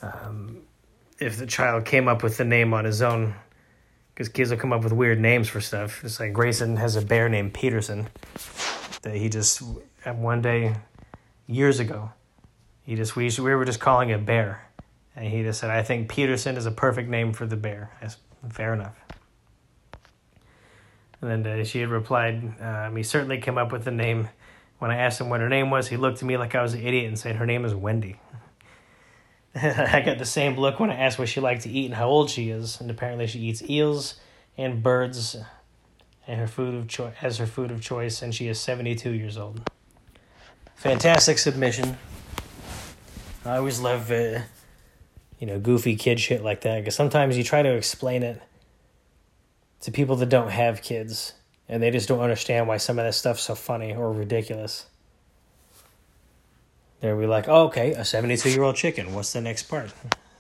um, 0.02 0.62
if 1.18 1.36
the 1.36 1.46
child 1.46 1.84
came 1.84 2.08
up 2.08 2.22
with 2.22 2.36
the 2.36 2.44
name 2.44 2.72
on 2.74 2.84
his 2.84 3.02
own 3.02 3.34
because 4.16 4.30
kids 4.30 4.48
will 4.48 4.56
come 4.56 4.72
up 4.72 4.82
with 4.82 4.94
weird 4.94 5.20
names 5.20 5.46
for 5.46 5.60
stuff. 5.60 6.02
It's 6.02 6.18
like 6.18 6.32
Grayson 6.32 6.76
has 6.76 6.96
a 6.96 7.02
bear 7.02 7.28
named 7.28 7.52
Peterson 7.52 8.08
that 9.02 9.14
he 9.14 9.28
just 9.28 9.62
one 10.06 10.40
day 10.40 10.74
years 11.46 11.80
ago. 11.80 12.12
He 12.82 12.94
just 12.94 13.14
we 13.14 13.30
we 13.38 13.54
were 13.54 13.66
just 13.66 13.78
calling 13.78 14.08
it 14.08 14.24
Bear, 14.24 14.66
and 15.14 15.26
he 15.26 15.42
just 15.42 15.60
said, 15.60 15.68
"I 15.68 15.82
think 15.82 16.08
Peterson 16.08 16.56
is 16.56 16.64
a 16.64 16.70
perfect 16.70 17.10
name 17.10 17.34
for 17.34 17.44
the 17.44 17.56
bear." 17.56 17.90
Said, 18.00 18.14
Fair 18.48 18.72
enough. 18.72 18.96
And 21.20 21.44
then 21.44 21.60
uh, 21.60 21.64
she 21.64 21.80
had 21.80 21.90
replied, 21.90 22.58
um, 22.60 22.96
"He 22.96 23.02
certainly 23.02 23.38
came 23.38 23.58
up 23.58 23.70
with 23.70 23.84
the 23.84 23.90
name." 23.90 24.28
When 24.78 24.90
I 24.90 24.96
asked 24.96 25.20
him 25.20 25.30
what 25.30 25.40
her 25.40 25.48
name 25.48 25.70
was, 25.70 25.88
he 25.88 25.96
looked 25.96 26.18
at 26.18 26.24
me 26.24 26.36
like 26.36 26.54
I 26.54 26.62
was 26.62 26.74
an 26.74 26.86
idiot 26.86 27.06
and 27.06 27.18
said, 27.18 27.36
"Her 27.36 27.46
name 27.46 27.66
is 27.66 27.74
Wendy." 27.74 28.18
I 29.62 30.02
got 30.02 30.18
the 30.18 30.26
same 30.26 30.56
look 30.56 30.78
when 30.78 30.90
I 30.90 30.96
asked 30.96 31.18
what 31.18 31.30
she 31.30 31.40
liked 31.40 31.62
to 31.62 31.70
eat 31.70 31.86
and 31.86 31.94
how 31.94 32.08
old 32.08 32.28
she 32.28 32.50
is, 32.50 32.78
and 32.78 32.90
apparently 32.90 33.26
she 33.26 33.38
eats 33.38 33.62
eels 33.62 34.16
and 34.58 34.82
birds, 34.82 35.34
and 36.26 36.38
her 36.38 36.46
food 36.46 36.74
of 36.74 36.88
choice 36.88 37.14
as 37.22 37.38
her 37.38 37.46
food 37.46 37.70
of 37.70 37.80
choice, 37.80 38.20
and 38.20 38.34
she 38.34 38.48
is 38.48 38.60
seventy 38.60 38.94
two 38.94 39.12
years 39.12 39.38
old. 39.38 39.62
Fantastic 40.74 41.38
submission. 41.38 41.96
I 43.46 43.56
always 43.56 43.80
love, 43.80 44.10
uh, 44.10 44.40
you 45.38 45.46
know, 45.46 45.58
goofy 45.58 45.96
kid 45.96 46.20
shit 46.20 46.44
like 46.44 46.60
that 46.62 46.80
because 46.80 46.94
sometimes 46.94 47.38
you 47.38 47.44
try 47.44 47.62
to 47.62 47.72
explain 47.72 48.22
it 48.22 48.42
to 49.80 49.90
people 49.90 50.16
that 50.16 50.28
don't 50.28 50.50
have 50.50 50.82
kids, 50.82 51.32
and 51.66 51.82
they 51.82 51.90
just 51.90 52.08
don't 52.08 52.20
understand 52.20 52.68
why 52.68 52.76
some 52.76 52.98
of 52.98 53.06
that 53.06 53.14
stuff's 53.14 53.42
so 53.42 53.54
funny 53.54 53.94
or 53.94 54.12
ridiculous. 54.12 54.84
They'll 57.00 57.18
be 57.18 57.26
like, 57.26 57.48
"Oh, 57.48 57.66
okay, 57.66 57.92
a 57.92 58.04
seventy-two-year-old 58.04 58.76
chicken. 58.76 59.14
What's 59.14 59.32
the 59.32 59.40
next 59.40 59.64
part?" 59.64 59.92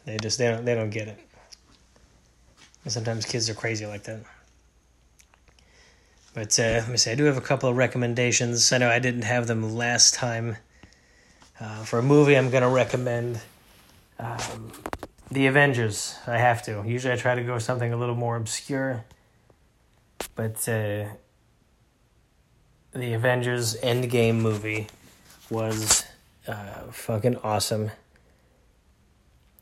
They 0.04 0.16
just 0.18 0.38
they 0.38 0.48
don't 0.48 0.64
they 0.64 0.74
don't 0.74 0.90
get 0.90 1.08
it. 1.08 1.18
And 2.84 2.92
sometimes 2.92 3.26
kids 3.26 3.50
are 3.50 3.54
crazy 3.54 3.84
like 3.84 4.04
that. 4.04 4.20
But 6.34 6.58
uh, 6.60 6.62
let 6.62 6.88
me 6.88 6.96
say, 6.98 7.12
I 7.12 7.14
do 7.14 7.24
have 7.24 7.36
a 7.36 7.40
couple 7.40 7.68
of 7.68 7.76
recommendations. 7.76 8.72
I 8.72 8.78
know 8.78 8.90
I 8.90 8.98
didn't 8.98 9.22
have 9.22 9.46
them 9.46 9.74
last 9.74 10.14
time. 10.14 10.58
Uh, 11.58 11.82
for 11.84 11.98
a 11.98 12.02
movie, 12.02 12.36
I'm 12.36 12.50
to 12.50 12.68
recommend 12.68 13.40
um, 14.18 14.70
The 15.30 15.46
Avengers. 15.46 16.14
I 16.26 16.36
have 16.38 16.62
to. 16.64 16.84
Usually 16.86 17.14
I 17.14 17.16
try 17.16 17.34
to 17.34 17.42
go 17.42 17.58
something 17.58 17.92
a 17.92 17.96
little 17.96 18.14
more 18.14 18.36
obscure. 18.36 19.04
But 20.34 20.56
uh, 20.68 21.06
The 22.92 23.12
Avengers 23.14 23.76
Endgame 23.80 24.36
movie 24.36 24.88
was 25.50 26.04
uh, 26.48 26.90
fucking 26.90 27.36
awesome. 27.38 27.90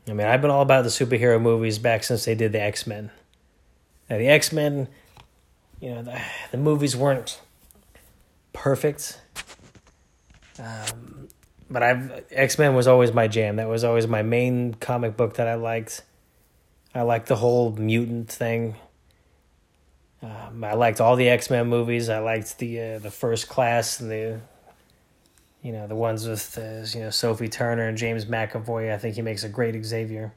I 0.07 0.13
mean, 0.13 0.27
I've 0.27 0.41
been 0.41 0.51
all 0.51 0.61
about 0.61 0.83
the 0.83 0.89
superhero 0.89 1.41
movies 1.41 1.79
back 1.79 2.03
since 2.03 2.25
they 2.25 2.35
did 2.35 2.51
the 2.51 2.61
X 2.61 2.85
Men. 2.85 3.11
Now, 4.09 4.17
the 4.17 4.27
X 4.27 4.51
Men 4.51 4.87
you 5.79 5.93
know 5.93 6.01
the, 6.01 6.19
the 6.51 6.57
movies 6.57 6.95
weren't 6.95 7.39
perfect 8.53 9.19
um, 10.59 11.27
but 11.69 11.83
i've 11.83 12.23
x-men 12.31 12.73
was 12.75 12.87
always 12.87 13.13
my 13.13 13.27
jam 13.27 13.57
that 13.57 13.67
was 13.67 13.83
always 13.83 14.07
my 14.07 14.21
main 14.21 14.73
comic 14.75 15.17
book 15.17 15.35
that 15.35 15.47
i 15.47 15.55
liked 15.55 16.03
i 16.93 17.01
liked 17.01 17.27
the 17.27 17.35
whole 17.35 17.71
mutant 17.73 18.29
thing 18.29 18.75
um, 20.21 20.63
i 20.63 20.73
liked 20.73 21.01
all 21.01 21.15
the 21.15 21.29
x-men 21.29 21.67
movies 21.67 22.09
i 22.09 22.19
liked 22.19 22.57
the 22.59 22.79
uh, 22.79 22.99
the 22.99 23.11
first 23.11 23.49
class 23.49 23.99
and 23.99 24.09
the 24.09 24.39
you 25.65 25.71
know 25.71 25.87
the 25.87 25.95
ones 25.95 26.27
with 26.27 26.57
uh, 26.57 26.97
you 26.97 27.03
know 27.03 27.09
sophie 27.09 27.49
turner 27.49 27.87
and 27.87 27.97
james 27.97 28.25
mcavoy 28.25 28.93
i 28.93 28.97
think 28.97 29.15
he 29.15 29.21
makes 29.21 29.43
a 29.43 29.49
great 29.49 29.83
xavier 29.83 30.33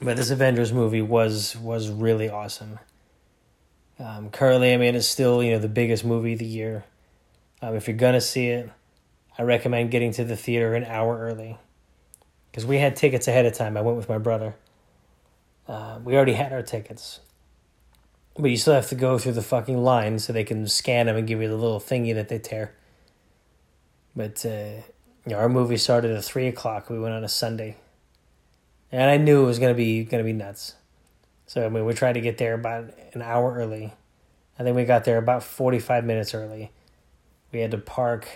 but 0.00 0.16
this 0.16 0.30
avengers 0.30 0.72
movie 0.72 1.02
was 1.02 1.56
was 1.56 1.90
really 1.90 2.28
awesome 2.28 2.78
um, 4.00 4.30
currently, 4.30 4.72
I 4.72 4.76
mean, 4.76 4.94
it's 4.94 5.08
still 5.08 5.42
you 5.42 5.52
know 5.52 5.58
the 5.58 5.68
biggest 5.68 6.04
movie 6.04 6.34
of 6.34 6.38
the 6.38 6.46
year. 6.46 6.84
Um, 7.60 7.74
if 7.74 7.88
you're 7.88 7.96
gonna 7.96 8.20
see 8.20 8.48
it, 8.48 8.70
I 9.36 9.42
recommend 9.42 9.90
getting 9.90 10.12
to 10.12 10.24
the 10.24 10.36
theater 10.36 10.74
an 10.74 10.84
hour 10.84 11.18
early, 11.18 11.58
because 12.50 12.64
we 12.64 12.78
had 12.78 12.94
tickets 12.94 13.26
ahead 13.26 13.44
of 13.44 13.54
time. 13.54 13.76
I 13.76 13.80
went 13.80 13.96
with 13.96 14.08
my 14.08 14.18
brother. 14.18 14.54
Uh, 15.66 15.98
we 16.02 16.14
already 16.14 16.34
had 16.34 16.52
our 16.52 16.62
tickets, 16.62 17.20
but 18.38 18.50
you 18.50 18.56
still 18.56 18.74
have 18.74 18.88
to 18.88 18.94
go 18.94 19.18
through 19.18 19.32
the 19.32 19.42
fucking 19.42 19.82
line 19.82 20.18
so 20.20 20.32
they 20.32 20.44
can 20.44 20.66
scan 20.68 21.06
them 21.06 21.16
and 21.16 21.26
give 21.26 21.42
you 21.42 21.48
the 21.48 21.56
little 21.56 21.80
thingy 21.80 22.14
that 22.14 22.28
they 22.28 22.38
tear. 22.38 22.74
But 24.18 24.44
uh, 24.44 24.82
you 25.24 25.32
know, 25.32 25.36
our 25.36 25.48
movie 25.48 25.76
started 25.76 26.10
at 26.10 26.24
three 26.24 26.48
o'clock. 26.48 26.90
We 26.90 26.98
went 26.98 27.14
on 27.14 27.22
a 27.22 27.28
Sunday, 27.28 27.76
and 28.90 29.08
I 29.08 29.16
knew 29.16 29.44
it 29.44 29.46
was 29.46 29.60
gonna 29.60 29.74
be 29.74 30.02
gonna 30.02 30.24
be 30.24 30.32
nuts. 30.32 30.74
So 31.46 31.64
I 31.64 31.68
mean, 31.68 31.84
we 31.84 31.94
tried 31.94 32.14
to 32.14 32.20
get 32.20 32.36
there 32.36 32.54
about 32.54 32.90
an 33.14 33.22
hour 33.22 33.54
early. 33.54 33.92
I 34.58 34.64
think 34.64 34.74
we 34.74 34.84
got 34.84 35.04
there 35.04 35.18
about 35.18 35.44
forty 35.44 35.78
five 35.78 36.04
minutes 36.04 36.34
early. 36.34 36.72
We 37.52 37.60
had 37.60 37.70
to 37.70 37.78
park. 37.78 38.26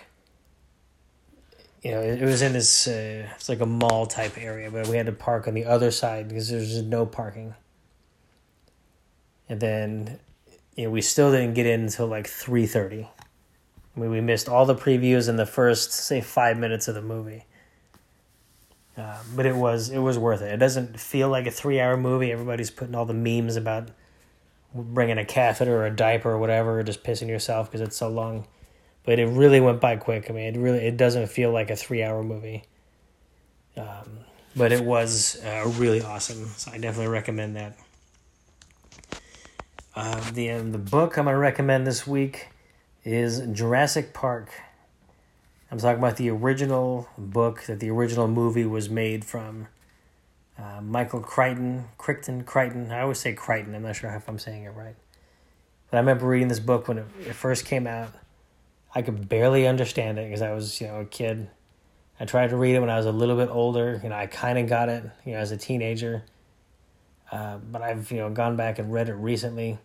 You 1.83 1.91
know, 1.91 2.01
it, 2.01 2.23
was 2.23 2.43
in 2.43 2.53
this. 2.53 2.87
Uh, 2.87 3.27
it's 3.35 3.49
like 3.49 3.61
a 3.61 3.67
mall 3.67 4.07
type 4.07 4.39
area, 4.39 4.71
but 4.71 4.87
we 4.87 4.97
had 4.97 5.07
to 5.07 5.13
park 5.13 5.49
on 5.49 5.55
the 5.55 5.65
other 5.65 5.91
side 5.91 6.29
because 6.29 6.49
there's 6.49 6.81
no 6.81 7.07
parking. 7.07 7.57
And 9.49 9.59
then, 9.59 10.21
you 10.77 10.85
know, 10.85 10.91
we 10.91 11.03
still 11.03 11.33
didn't 11.33 11.55
get 11.55 11.67
in 11.67 11.81
until 11.81 12.07
like 12.07 12.29
three 12.29 12.69
thirty. 12.69 13.09
I 13.97 14.01
mean, 14.01 14.11
we 14.11 14.21
missed 14.21 14.49
all 14.49 14.65
the 14.65 14.75
previews 14.75 15.29
in 15.29 15.37
the 15.37 15.47
first, 15.47 15.93
say, 15.93 16.21
five 16.21 16.57
minutes 16.57 16.89
of 16.89 16.95
the 16.95 17.03
movie. 17.03 17.45
Uh, 18.97 19.19
but 19.35 19.47
it 19.47 19.57
was 19.57 19.89
it 19.89 19.99
was 19.99 20.19
worth 20.19 20.43
it. 20.43 20.53
It 20.53 20.59
doesn't 20.59 21.01
feel 21.01 21.29
like 21.29 21.47
a 21.47 21.51
three 21.51 21.81
hour 21.81 21.97
movie. 21.97 22.31
Everybody's 22.31 22.71
putting 22.71 22.95
all 22.95 23.07
the 23.07 23.15
memes 23.15 23.57
about 23.57 23.89
bringing 24.75 25.19
a 25.19 25.25
catheter 25.25 25.77
or 25.77 25.87
a 25.87 25.95
diaper 25.95 26.31
or 26.31 26.39
whatever, 26.39 26.79
or 26.79 26.83
just 26.83 27.03
pissing 27.03 27.29
yourself 27.29 27.71
because 27.71 27.81
it's 27.81 27.97
so 27.97 28.09
long. 28.09 28.47
But 29.05 29.19
it 29.19 29.27
really 29.27 29.61
went 29.61 29.81
by 29.81 29.97
quick. 29.97 30.31
I 30.31 30.35
mean, 30.35 30.55
it 30.55 30.59
really 30.59 30.81
it 30.81 30.99
doesn't 30.99 31.29
feel 31.29 31.51
like 31.51 31.71
a 31.71 31.77
three 31.77 32.03
hour 32.03 32.23
movie. 32.23 32.65
Um, 33.79 34.19
but 34.55 34.73
it 34.73 34.85
was 34.85 35.43
uh, 35.43 35.73
really 35.77 36.03
awesome. 36.03 36.47
So 36.49 36.71
I 36.73 36.79
definitely 36.79 37.13
recommend 37.13 37.57
that. 37.57 37.79
Uh, 39.97 40.31
the 40.33 40.51
um, 40.51 40.73
the 40.73 40.79
book 40.79 41.17
I'm 41.17 41.25
gonna 41.25 41.39
recommend 41.39 41.87
this 41.87 42.07
week 42.07 42.52
is 43.05 43.41
Jurassic 43.53 44.13
Park 44.13 44.51
I'm 45.73 45.79
talking 45.79 46.01
about 46.01 46.19
the 46.19 46.29
original 46.29 47.09
book 47.17 47.63
that 47.63 47.81
the 47.81 47.89
original 47.89 48.29
movie 48.29 48.67
was 48.67 48.91
made 48.91 49.25
from. 49.25 49.69
Uh, 50.59 50.83
Michael 50.83 51.21
Crichton, 51.21 51.87
Crichton, 51.97 52.45
Crichton. 52.45 52.93
I 52.93 53.01
always 53.01 53.19
say 53.19 53.33
Crichton. 53.33 53.75
I'm 53.75 53.81
not 53.81 53.97
sure 53.97 54.11
if 54.11 54.29
I'm 54.29 54.39
saying 54.39 54.65
it 54.65 54.69
right. 54.69 54.95
But 55.91 55.97
I 55.97 56.01
remember 56.01 56.27
reading 56.27 56.49
this 56.49 56.61
book 56.61 56.89
when 56.89 56.99
it, 56.99 57.07
it 57.27 57.35
first 57.35 57.65
came 57.65 57.87
out. 57.87 58.13
I 58.95 59.01
could 59.01 59.31
barely 59.31 59.67
understand 59.67 60.19
it 60.19 60.27
because 60.27 60.43
I 60.43 60.53
was, 60.53 60.79
you 60.79 60.89
know, 60.89 61.01
a 61.01 61.05
kid. 61.07 61.49
I 62.21 62.27
tried 62.27 62.51
to 62.51 62.57
read 62.57 62.75
it 62.75 62.81
when 62.81 62.91
I 62.91 62.99
was 62.99 63.07
a 63.07 63.13
little 63.13 63.37
bit 63.37 63.49
older. 63.49 63.99
You 64.03 64.11
know, 64.11 64.17
I 64.17 64.27
kind 64.27 64.59
of 64.59 64.69
got 64.69 64.91
it, 64.91 65.05
you 65.25 65.33
know, 65.33 65.39
as 65.39 65.53
a 65.53 65.57
teenager. 65.57 66.23
Uh, 67.31 67.57
but 67.57 67.81
I've, 67.81 68.13
you 68.13 68.19
know, 68.19 68.29
gone 68.29 68.57
back 68.57 68.79
and 68.79 68.93
read 68.93 69.09
it 69.09 69.15
recently. 69.15 69.79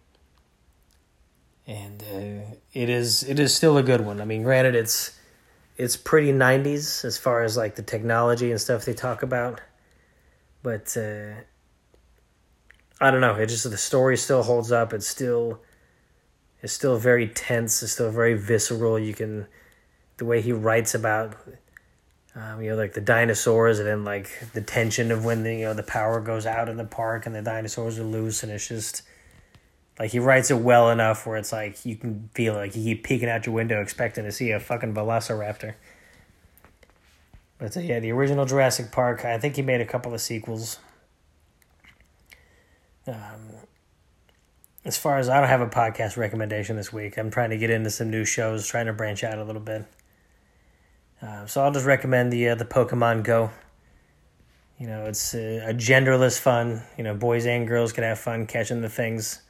And 1.68 2.02
uh, 2.02 2.56
it 2.74 2.90
is 2.90 3.24
it 3.24 3.40
is 3.40 3.54
still 3.54 3.78
a 3.78 3.84
good 3.84 4.02
one. 4.02 4.22
I 4.22 4.26
mean, 4.26 4.44
granted, 4.44 4.74
it's 4.74 5.20
it's 5.76 5.98
pretty 5.98 6.32
90s 6.32 7.06
as 7.06 7.18
far 7.18 7.44
as 7.44 7.58
like 7.58 7.76
the 7.76 7.84
technology 7.84 8.50
and 8.50 8.60
stuff 8.60 8.86
they 8.86 8.94
talk 8.94 9.22
about. 9.22 9.62
But 10.64 10.96
uh, 10.98 11.42
i 13.00 13.12
don't 13.12 13.22
know. 13.22 13.36
It 13.36 13.48
just 13.48 13.70
the 13.70 13.78
story 13.78 14.18
still 14.18 14.44
holds 14.44 14.72
up. 14.72 14.94
It's 14.94 15.08
still 15.08 15.62
it's 16.62 16.74
still 16.74 16.98
very 16.98 17.28
tense. 17.28 17.84
It's 17.84 17.92
still 17.92 18.12
very 18.12 18.34
visceral. 18.34 18.98
You 18.98 19.14
can 19.14 19.48
the 20.18 20.26
way 20.26 20.42
he 20.42 20.52
writes 20.52 20.96
about 20.96 21.36
um, 22.36 22.62
you 22.62 22.70
know 22.70 22.76
like 22.76 22.94
the 22.94 23.02
dinosaurs 23.02 23.80
and 23.80 23.88
then 23.88 24.04
like 24.04 24.30
the 24.54 24.62
tension 24.62 25.12
of 25.12 25.26
when 25.26 25.44
the 25.44 25.54
you 25.54 25.66
know 25.66 25.74
the 25.74 25.84
power 25.84 26.20
goes 26.22 26.46
out 26.46 26.70
in 26.70 26.78
the 26.78 26.86
park 26.86 27.26
and 27.26 27.36
the 27.36 27.42
dinosaurs 27.42 28.00
are 28.00 28.04
loose 28.04 28.44
and 28.44 28.52
it's 28.52 28.68
just 28.68 29.04
like 30.00 30.12
he 30.12 30.20
writes 30.20 30.52
it 30.52 30.60
well 30.60 30.90
enough 30.90 31.26
where 31.26 31.38
it's 31.38 31.52
like 31.52 31.86
you 31.86 31.96
can 31.96 32.30
feel 32.34 32.54
like 32.54 32.76
you 32.76 32.84
keep 32.84 33.04
peeking 33.04 33.30
out 33.30 33.46
your 33.46 33.56
window 33.56 33.82
expecting 33.82 34.26
to 34.26 34.32
see 34.32 34.52
a 34.52 34.60
fucking 34.60 34.94
velociraptor. 34.94 35.74
But 37.58 37.76
uh, 37.76 37.80
yeah, 37.80 38.00
the 38.00 38.12
original 38.12 38.46
Jurassic 38.46 38.92
Park. 38.92 39.26
I 39.26 39.40
think 39.40 39.56
he 39.56 39.64
made 39.64 39.82
a 39.82 39.86
couple 39.86 40.14
of 40.14 40.22
sequels. 40.22 40.80
Um, 43.08 43.54
as 44.86 44.98
far 44.98 45.18
as 45.18 45.30
I 45.30 45.40
don't 45.40 45.50
have 45.50 45.62
a 45.62 45.68
podcast 45.68 46.18
recommendation 46.18 46.76
this 46.76 46.94
week, 46.94 47.18
I'm 47.18 47.32
trying 47.32 47.50
to 47.50 47.58
get 47.58 47.70
into 47.70 47.90
some 47.90 48.12
new 48.12 48.26
shows, 48.26 48.68
trying 48.68 48.86
to 48.86 48.94
branch 48.94 49.24
out 49.24 49.40
a 49.40 49.44
little 49.44 49.62
bit. 49.62 49.86
Uh, 51.22 51.48
so 51.48 51.64
I'll 51.64 51.72
just 51.72 51.88
recommend 51.88 52.32
the 52.32 52.50
uh, 52.50 52.56
the 52.56 52.66
Pokemon 52.66 53.24
Go. 53.24 53.50
You 54.78 54.86
know, 54.86 55.06
it's 55.06 55.34
a, 55.34 55.70
a 55.70 55.74
genderless 55.74 56.40
fun. 56.40 56.84
You 56.98 57.04
know, 57.04 57.16
boys 57.16 57.48
and 57.48 57.68
girls 57.68 57.92
can 57.92 58.04
have 58.04 58.20
fun 58.20 58.46
catching 58.46 58.82
the 58.82 58.90
things 58.90 59.42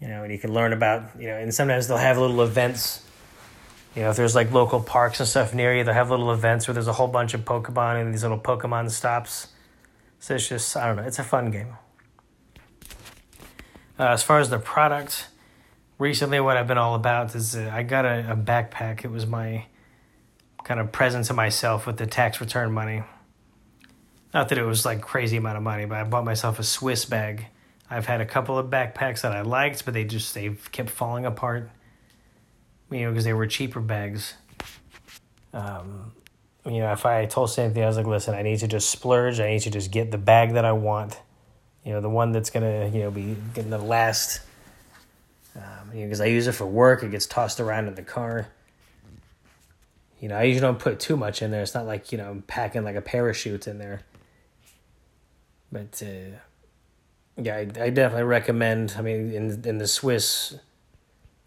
you 0.00 0.08
know, 0.08 0.22
and 0.22 0.32
you 0.32 0.38
can 0.38 0.52
learn 0.52 0.72
about, 0.72 1.18
you 1.18 1.28
know, 1.28 1.36
and 1.36 1.52
sometimes 1.54 1.88
they'll 1.88 1.96
have 1.96 2.18
little 2.18 2.42
events. 2.42 3.04
You 3.96 4.02
know, 4.02 4.10
if 4.10 4.16
there's 4.16 4.34
like 4.34 4.52
local 4.52 4.80
parks 4.80 5.18
and 5.18 5.28
stuff 5.28 5.54
near 5.54 5.74
you, 5.76 5.84
they'll 5.84 5.94
have 5.94 6.10
little 6.10 6.32
events 6.32 6.68
where 6.68 6.74
there's 6.74 6.88
a 6.88 6.92
whole 6.92 7.08
bunch 7.08 7.34
of 7.34 7.44
Pokemon 7.44 8.00
and 8.00 8.12
these 8.12 8.22
little 8.22 8.38
Pokemon 8.38 8.90
stops. 8.90 9.48
So 10.20 10.34
it's 10.34 10.48
just, 10.48 10.76
I 10.76 10.86
don't 10.86 10.96
know, 10.96 11.02
it's 11.02 11.18
a 11.18 11.24
fun 11.24 11.50
game. 11.50 11.74
Uh, 13.98 14.10
as 14.10 14.22
far 14.22 14.38
as 14.38 14.50
the 14.50 14.58
product, 14.58 15.28
recently, 15.98 16.38
what 16.38 16.56
I've 16.56 16.68
been 16.68 16.78
all 16.78 16.94
about 16.94 17.34
is 17.34 17.56
uh, 17.56 17.70
I 17.72 17.82
got 17.82 18.04
a, 18.04 18.32
a 18.32 18.36
backpack. 18.36 19.04
It 19.04 19.10
was 19.10 19.26
my 19.26 19.66
kind 20.62 20.78
of 20.78 20.92
present 20.92 21.26
to 21.26 21.34
myself 21.34 21.86
with 21.86 21.96
the 21.96 22.06
tax 22.06 22.40
return 22.40 22.70
money. 22.72 23.02
Not 24.32 24.50
that 24.50 24.58
it 24.58 24.64
was 24.64 24.84
like 24.84 25.00
crazy 25.00 25.38
amount 25.38 25.56
of 25.56 25.62
money, 25.62 25.86
but 25.86 25.98
I 25.98 26.04
bought 26.04 26.24
myself 26.24 26.58
a 26.58 26.62
Swiss 26.62 27.04
bag. 27.04 27.46
I've 27.90 28.06
had 28.06 28.20
a 28.20 28.26
couple 28.26 28.58
of 28.58 28.66
backpacks 28.66 29.22
that 29.22 29.32
I 29.32 29.40
liked, 29.40 29.84
but 29.84 29.94
they 29.94 30.04
just 30.04 30.34
they 30.34 30.50
kept 30.72 30.90
falling 30.90 31.24
apart. 31.24 31.70
You 32.90 33.02
know, 33.02 33.10
because 33.10 33.24
they 33.24 33.32
were 33.32 33.46
cheaper 33.46 33.80
bags. 33.80 34.34
Um, 35.52 36.12
you 36.64 36.80
know, 36.80 36.92
if 36.92 37.06
I 37.06 37.26
told 37.26 37.50
Cynthia, 37.50 37.84
I 37.84 37.86
was 37.86 37.96
like, 37.96 38.06
listen, 38.06 38.34
I 38.34 38.42
need 38.42 38.58
to 38.58 38.68
just 38.68 38.90
splurge. 38.90 39.40
I 39.40 39.50
need 39.50 39.60
to 39.60 39.70
just 39.70 39.90
get 39.90 40.10
the 40.10 40.18
bag 40.18 40.54
that 40.54 40.64
I 40.64 40.72
want. 40.72 41.18
You 41.84 41.92
know, 41.92 42.00
the 42.00 42.10
one 42.10 42.32
that's 42.32 42.50
gonna, 42.50 42.88
you 42.88 43.00
know, 43.00 43.10
be 43.10 43.36
getting 43.54 43.70
the 43.70 43.78
last. 43.78 44.40
Um, 45.56 45.90
you 45.92 46.00
know, 46.00 46.06
because 46.06 46.20
I 46.20 46.26
use 46.26 46.46
it 46.46 46.52
for 46.52 46.66
work, 46.66 47.02
it 47.02 47.10
gets 47.10 47.26
tossed 47.26 47.60
around 47.60 47.88
in 47.88 47.94
the 47.94 48.02
car. 48.02 48.48
You 50.20 50.28
know, 50.28 50.36
I 50.36 50.42
usually 50.42 50.60
don't 50.60 50.78
put 50.78 51.00
too 51.00 51.16
much 51.16 51.42
in 51.42 51.50
there. 51.50 51.62
It's 51.62 51.74
not 51.74 51.86
like 51.86 52.12
you 52.12 52.18
know 52.18 52.30
I'm 52.30 52.42
packing 52.42 52.84
like 52.84 52.96
a 52.96 53.00
parachute 53.00 53.66
in 53.66 53.78
there. 53.78 54.02
But 55.70 56.02
uh, 56.02 56.36
yeah, 57.40 57.56
I, 57.56 57.60
I 57.60 57.90
definitely 57.90 58.24
recommend. 58.24 58.94
I 58.98 59.02
mean, 59.02 59.32
in 59.32 59.64
in 59.64 59.78
the 59.78 59.86
Swiss 59.86 60.56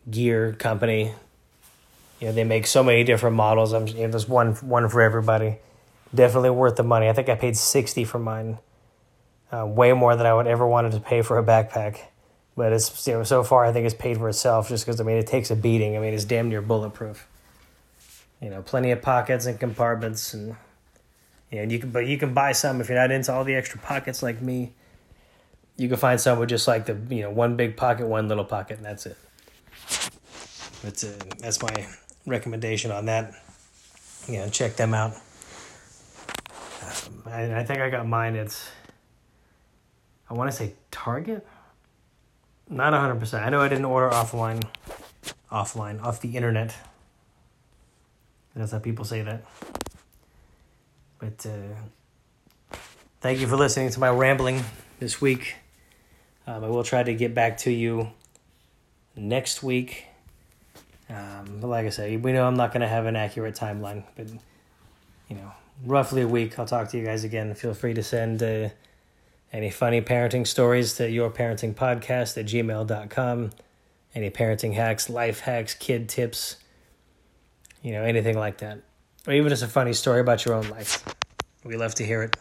gear 0.09 0.53
company, 0.53 1.13
you 2.19 2.27
know 2.27 2.33
they 2.33 2.43
make 2.43 2.67
so 2.67 2.83
many 2.83 3.03
different 3.03 3.35
models. 3.35 3.73
I'm 3.73 3.87
you 3.87 4.03
know, 4.03 4.07
there's 4.09 4.27
one 4.27 4.53
one 4.55 4.89
for 4.89 5.01
everybody. 5.01 5.57
Definitely 6.13 6.51
worth 6.51 6.75
the 6.75 6.83
money. 6.83 7.09
I 7.09 7.13
think 7.13 7.29
I 7.29 7.35
paid 7.35 7.57
sixty 7.57 8.03
for 8.03 8.19
mine. 8.19 8.59
Uh, 9.51 9.65
way 9.65 9.91
more 9.91 10.15
than 10.15 10.25
I 10.25 10.33
would 10.33 10.47
ever 10.47 10.65
wanted 10.65 10.93
to 10.93 11.01
pay 11.01 11.21
for 11.21 11.37
a 11.37 11.43
backpack. 11.43 11.99
But 12.55 12.71
it's 12.73 13.07
you 13.07 13.13
know 13.13 13.23
so 13.23 13.43
far 13.43 13.65
I 13.65 13.73
think 13.73 13.85
it's 13.85 13.95
paid 13.95 14.17
for 14.17 14.29
itself 14.29 14.69
just 14.69 14.85
because 14.85 15.01
I 15.01 15.03
mean 15.03 15.17
it 15.17 15.27
takes 15.27 15.51
a 15.51 15.55
beating. 15.55 15.97
I 15.97 15.99
mean 15.99 16.13
it's 16.13 16.25
damn 16.25 16.49
near 16.49 16.61
bulletproof. 16.61 17.27
You 18.41 18.49
know, 18.49 18.61
plenty 18.61 18.91
of 18.91 19.01
pockets 19.01 19.45
and 19.45 19.59
compartments 19.59 20.33
and 20.33 20.55
know, 21.51 21.71
you 21.71 21.79
can 21.79 21.89
but 21.91 22.07
you 22.07 22.17
can 22.17 22.33
buy 22.33 22.51
some 22.51 22.81
if 22.81 22.89
you're 22.89 22.97
not 22.97 23.11
into 23.11 23.33
all 23.33 23.43
the 23.43 23.55
extra 23.55 23.79
pockets 23.79 24.23
like 24.23 24.41
me. 24.41 24.73
You 25.78 25.88
can 25.88 25.97
find 25.97 26.19
some 26.19 26.38
with 26.39 26.49
just 26.49 26.67
like 26.67 26.86
the 26.86 26.97
you 27.09 27.24
know 27.24 27.32
one 27.32 27.55
big 27.55 27.78
pocket, 27.78 28.07
one 28.07 28.28
little 28.28 28.45
pocket, 28.45 28.78
and 28.78 28.86
that's 28.86 29.05
it. 29.05 29.17
That's 30.84 31.03
uh, 31.03 31.17
that's 31.39 31.61
my 31.61 31.88
recommendation 32.26 32.91
on 32.91 33.05
that. 33.05 33.34
Yeah, 34.28 34.47
check 34.49 34.76
them 34.76 34.93
out. 34.93 35.13
Um, 36.84 37.24
I, 37.26 37.59
I 37.59 37.63
think 37.63 37.80
I 37.80 37.89
got 37.89 38.07
mine. 38.07 38.36
It's 38.36 38.69
I 40.30 40.34
want 40.34 40.49
to 40.49 40.55
say 40.55 40.74
Target. 40.91 41.45
Not 42.69 42.93
hundred 42.93 43.19
percent. 43.19 43.43
I 43.43 43.49
know 43.49 43.59
I 43.59 43.67
didn't 43.67 43.86
order 43.86 44.09
offline, 44.09 44.63
offline 45.51 46.01
off 46.01 46.22
the 46.22 46.38
internet. 46.38 46.74
That's 48.55 48.72
how 48.72 48.80
people 48.80 49.05
say 49.05 49.22
that. 49.22 49.43
But 51.19 51.45
uh, 51.45 52.78
thank 53.19 53.39
you 53.39 53.47
for 53.47 53.55
listening 53.55 53.89
to 53.89 53.99
my 53.99 54.09
rambling 54.09 54.63
this 54.99 55.22
week. 55.22 55.55
Um, 56.47 56.63
I 56.63 56.67
will 56.67 56.83
try 56.83 57.03
to 57.03 57.13
get 57.13 57.33
back 57.33 57.57
to 57.59 57.71
you 57.71 58.11
next 59.15 59.61
week. 59.61 60.05
Um, 61.09 61.59
but 61.59 61.67
like 61.67 61.85
I 61.85 61.89
said, 61.89 62.23
we 62.23 62.31
know 62.31 62.47
I'm 62.47 62.55
not 62.55 62.71
going 62.71 62.81
to 62.81 62.87
have 62.87 63.05
an 63.05 63.15
accurate 63.15 63.55
timeline, 63.55 64.03
but 64.15 64.27
you 65.27 65.35
know, 65.35 65.51
roughly 65.85 66.21
a 66.21 66.27
week. 66.27 66.57
I'll 66.57 66.65
talk 66.65 66.89
to 66.89 66.97
you 66.97 67.05
guys 67.05 67.23
again. 67.23 67.53
Feel 67.53 67.73
free 67.73 67.93
to 67.93 68.03
send 68.03 68.41
uh, 68.41 68.69
any 69.51 69.69
funny 69.69 70.01
parenting 70.01 70.47
stories 70.47 70.93
to 70.95 71.09
your 71.09 71.29
parenting 71.29 71.73
podcast 71.73 72.37
at 72.37 72.45
gmail.com. 72.45 73.51
Any 74.13 74.29
parenting 74.29 74.73
hacks, 74.73 75.09
life 75.09 75.41
hacks, 75.41 75.73
kid 75.73 76.09
tips, 76.09 76.57
you 77.81 77.91
know, 77.91 78.03
anything 78.03 78.37
like 78.37 78.57
that. 78.57 78.79
Or 79.27 79.33
even 79.33 79.49
just 79.49 79.63
a 79.63 79.67
funny 79.67 79.93
story 79.93 80.19
about 80.19 80.45
your 80.45 80.55
own 80.55 80.67
life. 80.69 81.03
We 81.63 81.77
love 81.77 81.95
to 81.95 82.05
hear 82.05 82.23
it 82.23 82.35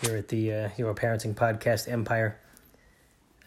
here 0.00 0.16
at 0.16 0.28
the 0.28 0.52
uh, 0.52 0.68
Your 0.76 0.94
Parenting 0.94 1.34
Podcast 1.34 1.90
Empire. 1.90 2.38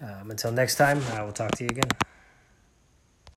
Um, 0.01 0.31
until 0.31 0.51
next 0.51 0.75
time, 0.75 1.01
I 1.13 1.23
will 1.23 1.31
talk 1.31 1.51
to 1.51 1.63
you 1.63 1.69
again. 1.69 1.89